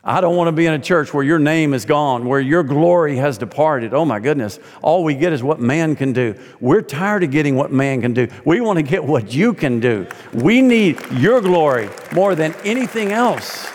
I 0.04 0.20
don't 0.20 0.36
want 0.36 0.48
to 0.48 0.52
be 0.52 0.66
in 0.66 0.74
a 0.74 0.80
church 0.80 1.14
where 1.14 1.24
your 1.24 1.38
name 1.38 1.76
is 1.76 1.86
gone, 1.86 2.26
where 2.26 2.40
your 2.40 2.64
glory 2.64 3.18
has 3.18 3.38
departed. 3.38 3.94
Oh 3.94 4.04
my 4.04 4.20
goodness. 4.20 4.60
All 4.82 5.04
we 5.04 5.14
get 5.14 5.32
is 5.32 5.44
what 5.44 5.60
man 5.60 5.96
can 5.96 6.12
do. 6.12 6.34
We're 6.60 6.82
tired 6.82 7.22
of 7.24 7.30
getting 7.30 7.56
what 7.56 7.72
man 7.72 8.02
can 8.02 8.14
do. 8.14 8.28
We 8.44 8.62
want 8.62 8.78
to 8.78 8.84
get 8.84 9.04
what 9.04 9.32
you 9.32 9.54
can 9.54 9.80
do. 9.80 10.08
We 10.34 10.64
need 10.64 11.00
your 11.12 11.40
glory 11.40 11.88
more 12.14 12.34
than 12.34 12.56
anything 12.64 13.12
else. 13.12 13.70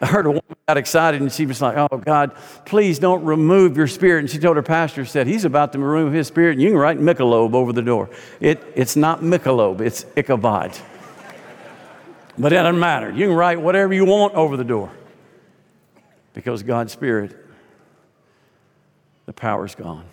I 0.00 0.06
heard 0.06 0.24
a 0.24 0.30
woman 0.30 0.56
got 0.66 0.78
excited 0.78 1.20
and 1.20 1.30
she 1.30 1.44
was 1.44 1.60
like, 1.60 1.76
Oh, 1.76 1.98
God, 1.98 2.34
please 2.64 2.98
don't 2.98 3.24
remove 3.24 3.76
your 3.76 3.86
spirit. 3.86 4.20
And 4.20 4.30
she 4.30 4.38
told 4.38 4.56
her 4.56 4.62
pastor, 4.62 5.04
said, 5.04 5.26
He's 5.26 5.44
about 5.44 5.72
to 5.74 5.78
remove 5.78 6.14
his 6.14 6.26
spirit, 6.26 6.52
and 6.52 6.62
you 6.62 6.70
can 6.70 6.78
write 6.78 6.98
Michelob 6.98 7.54
over 7.54 7.72
the 7.72 7.82
door. 7.82 8.10
It, 8.40 8.60
it's 8.74 8.96
not 8.96 9.20
Michelob, 9.20 9.80
it's 9.80 10.06
Ichabod. 10.16 10.76
But 12.38 12.52
it 12.52 12.56
doesn't 12.56 12.80
matter. 12.80 13.10
You 13.10 13.28
can 13.28 13.36
write 13.36 13.60
whatever 13.60 13.92
you 13.92 14.04
want 14.04 14.34
over 14.34 14.56
the 14.56 14.64
door 14.64 14.90
because 16.34 16.62
God's 16.62 16.92
spirit, 16.92 17.36
the 19.26 19.32
power's 19.32 19.74
gone. 19.74 20.04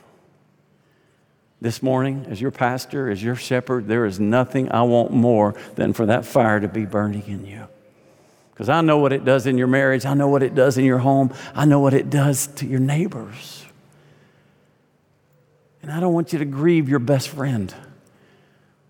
This 1.61 1.83
morning, 1.83 2.25
as 2.29 2.39
your 2.39 2.51
pastor, 2.51 3.09
as 3.09 3.21
your 3.21 3.35
shepherd, 3.35 3.87
there 3.87 4.05
is 4.05 4.19
nothing 4.19 4.71
I 4.71 4.83
want 4.83 5.11
more 5.11 5.55
than 5.75 5.91
for 5.91 6.05
that 6.05 6.25
fire 6.25 6.59
to 6.59 6.69
be 6.69 6.85
burning 6.85 7.23
in 7.27 7.45
you. 7.45 7.67
Because 8.51 8.69
I 8.69 8.81
know 8.81 8.97
what 8.97 9.13
it 9.13 9.25
does 9.25 9.45
in 9.45 9.57
your 9.57 9.67
marriage. 9.67 10.05
I 10.05 10.13
know 10.13 10.27
what 10.27 10.43
it 10.43 10.55
does 10.55 10.77
in 10.77 10.85
your 10.85 10.99
home. 10.99 11.33
I 11.53 11.65
know 11.65 11.79
what 11.79 11.93
it 11.93 12.09
does 12.09 12.47
to 12.47 12.65
your 12.65 12.79
neighbors. 12.79 13.65
And 15.81 15.91
I 15.91 15.99
don't 15.99 16.13
want 16.13 16.33
you 16.33 16.39
to 16.39 16.45
grieve 16.45 16.89
your 16.89 16.99
best 16.99 17.29
friend, 17.29 17.73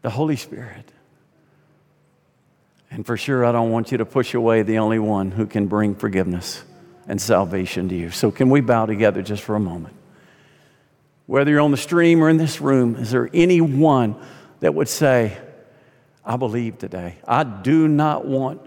the 0.02 0.10
Holy 0.10 0.36
Spirit. 0.36 0.92
And 2.92 3.06
for 3.06 3.18
sure, 3.18 3.46
I 3.46 3.52
don't 3.52 3.72
want 3.72 3.92
you 3.92 4.00
to 4.00 4.06
push 4.06 4.34
away 4.34 4.64
the 4.64 4.80
only 4.80 5.00
one 5.00 5.32
who 5.32 5.46
can 5.46 5.68
bring 5.68 5.96
forgiveness 5.96 6.64
and 7.08 7.22
salvation 7.22 7.90
to 7.90 7.96
you. 7.96 8.12
So, 8.12 8.32
can 8.32 8.50
we 8.50 8.62
bow 8.62 8.86
together 8.86 9.22
just 9.22 9.44
for 9.44 9.56
a 9.56 9.60
moment? 9.60 9.96
Whether 11.28 11.52
you're 11.52 11.62
on 11.62 11.72
the 11.72 11.78
stream 11.78 12.24
or 12.24 12.30
in 12.30 12.38
this 12.38 12.60
room, 12.60 12.96
is 12.96 13.12
there 13.12 13.30
anyone 13.34 14.16
that 14.62 14.74
would 14.74 14.88
say, 14.88 15.38
I 16.26 16.38
believe 16.38 16.80
today? 16.80 17.18
I 17.28 17.44
do 17.44 17.88
not 17.88 18.26
want 18.26 18.62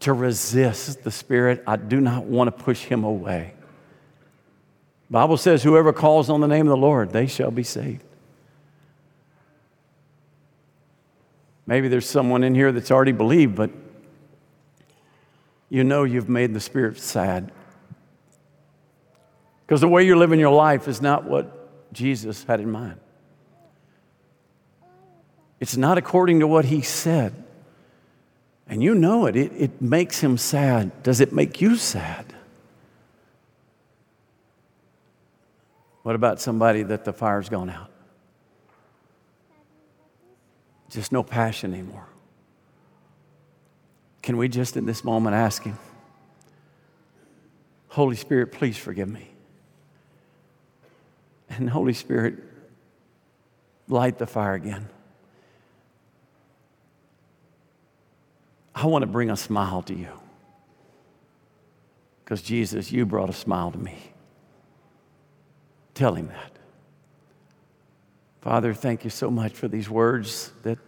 to 0.00 0.12
resist 0.12 1.04
the 1.04 1.10
Spirit. 1.10 1.62
I 1.66 1.76
do 1.76 2.00
not 2.00 2.24
want 2.24 2.48
to 2.48 2.64
push 2.64 2.82
him 2.82 3.04
away. 3.04 3.54
Bible 5.10 5.36
says, 5.36 5.62
whoever 5.62 5.92
calls 5.92 6.30
on 6.30 6.40
the 6.40 6.46
name 6.48 6.66
of 6.66 6.70
the 6.70 6.76
Lord, 6.76 7.12
they 7.12 7.26
shall 7.26 7.50
be 7.50 7.64
saved. 7.64 8.04
Maybe 11.70 11.86
there's 11.86 12.08
someone 12.08 12.42
in 12.42 12.56
here 12.56 12.72
that's 12.72 12.90
already 12.90 13.12
believed, 13.12 13.54
but 13.54 13.70
you 15.68 15.84
know 15.84 16.02
you've 16.02 16.28
made 16.28 16.52
the 16.52 16.58
Spirit 16.58 16.98
sad. 16.98 17.52
Because 19.64 19.80
the 19.80 19.86
way 19.86 20.04
you're 20.04 20.16
living 20.16 20.40
your 20.40 20.52
life 20.52 20.88
is 20.88 21.00
not 21.00 21.26
what 21.26 21.92
Jesus 21.92 22.42
had 22.42 22.58
in 22.58 22.72
mind. 22.72 22.98
It's 25.60 25.76
not 25.76 25.96
according 25.96 26.40
to 26.40 26.48
what 26.48 26.64
he 26.64 26.80
said. 26.80 27.32
And 28.66 28.82
you 28.82 28.96
know 28.96 29.26
it. 29.26 29.36
it, 29.36 29.52
it 29.54 29.80
makes 29.80 30.18
him 30.18 30.38
sad. 30.38 31.04
Does 31.04 31.20
it 31.20 31.32
make 31.32 31.60
you 31.60 31.76
sad? 31.76 32.26
What 36.02 36.16
about 36.16 36.40
somebody 36.40 36.82
that 36.82 37.04
the 37.04 37.12
fire's 37.12 37.48
gone 37.48 37.70
out? 37.70 37.89
Just 40.90 41.12
no 41.12 41.22
passion 41.22 41.72
anymore. 41.72 42.06
Can 44.22 44.36
we 44.36 44.48
just 44.48 44.76
in 44.76 44.84
this 44.84 45.02
moment 45.02 45.34
ask 45.34 45.62
Him, 45.62 45.78
Holy 47.88 48.16
Spirit, 48.16 48.52
please 48.52 48.76
forgive 48.76 49.08
me? 49.08 49.30
And 51.48 51.70
Holy 51.70 51.94
Spirit, 51.94 52.38
light 53.88 54.18
the 54.18 54.26
fire 54.26 54.54
again. 54.54 54.88
I 58.74 58.86
want 58.86 59.02
to 59.02 59.06
bring 59.06 59.30
a 59.30 59.36
smile 59.36 59.82
to 59.82 59.94
you. 59.94 60.08
Because 62.24 62.42
Jesus, 62.42 62.92
you 62.92 63.04
brought 63.04 63.28
a 63.28 63.32
smile 63.32 63.72
to 63.72 63.78
me. 63.78 63.98
Tell 65.94 66.14
him 66.14 66.28
that. 66.28 66.49
Father, 68.40 68.72
thank 68.72 69.04
you 69.04 69.10
so 69.10 69.30
much 69.30 69.52
for 69.52 69.68
these 69.68 69.90
words 69.90 70.50
that 70.62 70.78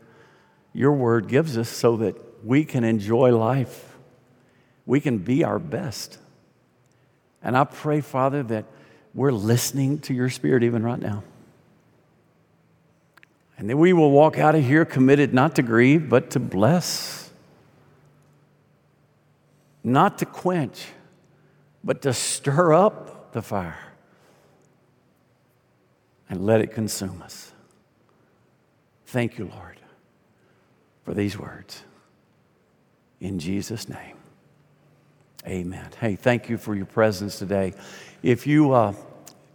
your 0.72 0.92
word 0.92 1.28
gives 1.28 1.58
us 1.58 1.68
so 1.68 1.98
that 1.98 2.16
we 2.44 2.64
can 2.64 2.82
enjoy 2.82 3.36
life. 3.36 3.94
We 4.86 5.00
can 5.00 5.18
be 5.18 5.44
our 5.44 5.58
best. 5.58 6.18
And 7.42 7.56
I 7.56 7.64
pray, 7.64 8.00
Father, 8.00 8.42
that 8.44 8.64
we're 9.14 9.32
listening 9.32 9.98
to 10.00 10.14
your 10.14 10.30
spirit 10.30 10.62
even 10.62 10.82
right 10.82 10.98
now. 10.98 11.24
And 13.58 13.68
that 13.68 13.76
we 13.76 13.92
will 13.92 14.10
walk 14.10 14.38
out 14.38 14.54
of 14.54 14.64
here 14.64 14.86
committed 14.86 15.34
not 15.34 15.56
to 15.56 15.62
grieve, 15.62 16.08
but 16.08 16.30
to 16.30 16.40
bless, 16.40 17.30
not 19.84 20.18
to 20.18 20.24
quench, 20.24 20.86
but 21.84 22.00
to 22.02 22.14
stir 22.14 22.72
up 22.72 23.32
the 23.32 23.42
fire 23.42 23.91
and 26.32 26.46
let 26.46 26.62
it 26.62 26.72
consume 26.72 27.20
us. 27.20 27.52
Thank 29.04 29.36
you, 29.36 29.50
Lord, 29.54 29.78
for 31.04 31.12
these 31.12 31.38
words. 31.38 31.82
In 33.20 33.38
Jesus' 33.38 33.86
name, 33.86 34.16
amen. 35.46 35.90
Hey, 36.00 36.16
thank 36.16 36.48
you 36.48 36.56
for 36.56 36.74
your 36.74 36.86
presence 36.86 37.38
today. 37.38 37.74
If 38.22 38.46
you, 38.46 38.72
uh, 38.72 38.94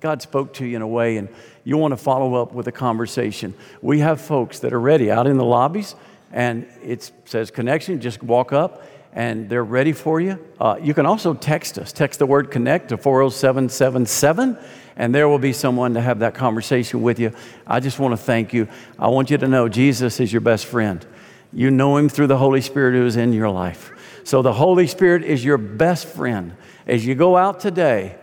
God 0.01 0.21
spoke 0.21 0.53
to 0.53 0.67
you 0.67 0.75
in 0.75 0.83
a 0.83 0.87
way 0.87 1.17
and 1.17 1.29
you 1.63 1.77
want 1.77 1.93
to 1.93 1.97
follow 1.97 2.35
up 2.35 2.53
with 2.53 2.67
a 2.67 2.71
conversation, 2.71 3.55
we 3.81 3.97
have 4.01 4.21
folks 4.21 4.59
that 4.59 4.71
are 4.71 4.79
ready 4.79 5.09
out 5.09 5.25
in 5.25 5.37
the 5.37 5.45
lobbies 5.45 5.95
and 6.31 6.67
it 6.83 7.11
says 7.25 7.49
connection, 7.49 7.99
just 7.99 8.21
walk 8.21 8.53
up 8.53 8.83
and 9.13 9.49
they're 9.49 9.63
ready 9.63 9.93
for 9.93 10.21
you. 10.21 10.39
Uh, 10.59 10.77
you 10.81 10.93
can 10.93 11.05
also 11.05 11.33
text 11.33 11.77
us. 11.77 11.91
Text 11.91 12.19
the 12.19 12.25
word 12.25 12.51
connect 12.51 12.89
to 12.89 12.97
40777, 12.97 14.57
and 14.95 15.15
there 15.15 15.27
will 15.27 15.39
be 15.39 15.53
someone 15.53 15.93
to 15.93 16.01
have 16.01 16.19
that 16.19 16.35
conversation 16.35 17.01
with 17.01 17.19
you. 17.19 17.31
I 17.65 17.79
just 17.79 17.99
want 17.99 18.13
to 18.13 18.17
thank 18.17 18.53
you. 18.53 18.67
I 18.99 19.07
want 19.07 19.29
you 19.29 19.37
to 19.37 19.47
know 19.47 19.69
Jesus 19.69 20.19
is 20.19 20.31
your 20.31 20.41
best 20.41 20.65
friend. 20.65 21.05
You 21.53 21.71
know 21.71 21.97
him 21.97 22.09
through 22.09 22.27
the 22.27 22.37
Holy 22.37 22.61
Spirit 22.61 22.93
who 22.93 23.05
is 23.05 23.15
in 23.15 23.33
your 23.33 23.49
life. 23.49 23.91
So 24.23 24.41
the 24.41 24.53
Holy 24.53 24.87
Spirit 24.87 25.23
is 25.23 25.43
your 25.43 25.57
best 25.57 26.05
friend. 26.05 26.55
As 26.85 27.05
you 27.05 27.15
go 27.15 27.37
out 27.37 27.59
today, 27.59 28.17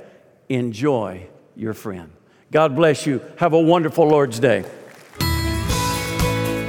enjoy 0.48 1.26
your 1.56 1.74
friend. 1.74 2.10
God 2.50 2.76
bless 2.76 3.06
you. 3.06 3.22
Have 3.38 3.52
a 3.52 3.60
wonderful 3.60 4.06
Lord's 4.06 4.38
Day. 4.38 4.64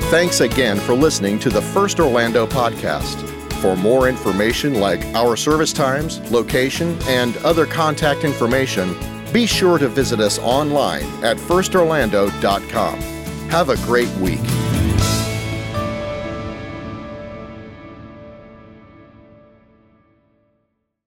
Thanks 0.09 0.39
again 0.39 0.77
for 0.79 0.93
listening 0.93 1.39
to 1.39 1.49
the 1.49 1.61
First 1.61 1.99
Orlando 1.99 2.47
podcast. 2.47 3.34
For 3.61 3.75
more 3.75 4.07
information 4.07 4.75
like 4.79 5.03
our 5.15 5.35
service 5.35 5.73
times, 5.73 6.19
location, 6.31 6.97
and 7.03 7.35
other 7.37 7.65
contact 7.65 8.23
information, 8.23 8.95
be 9.33 9.45
sure 9.45 9.77
to 9.77 9.87
visit 9.87 10.19
us 10.19 10.39
online 10.39 11.03
at 11.23 11.37
firstorlando.com. 11.37 12.99
Have 13.49 13.69
a 13.69 13.77
great 13.77 14.09
week. 14.17 14.39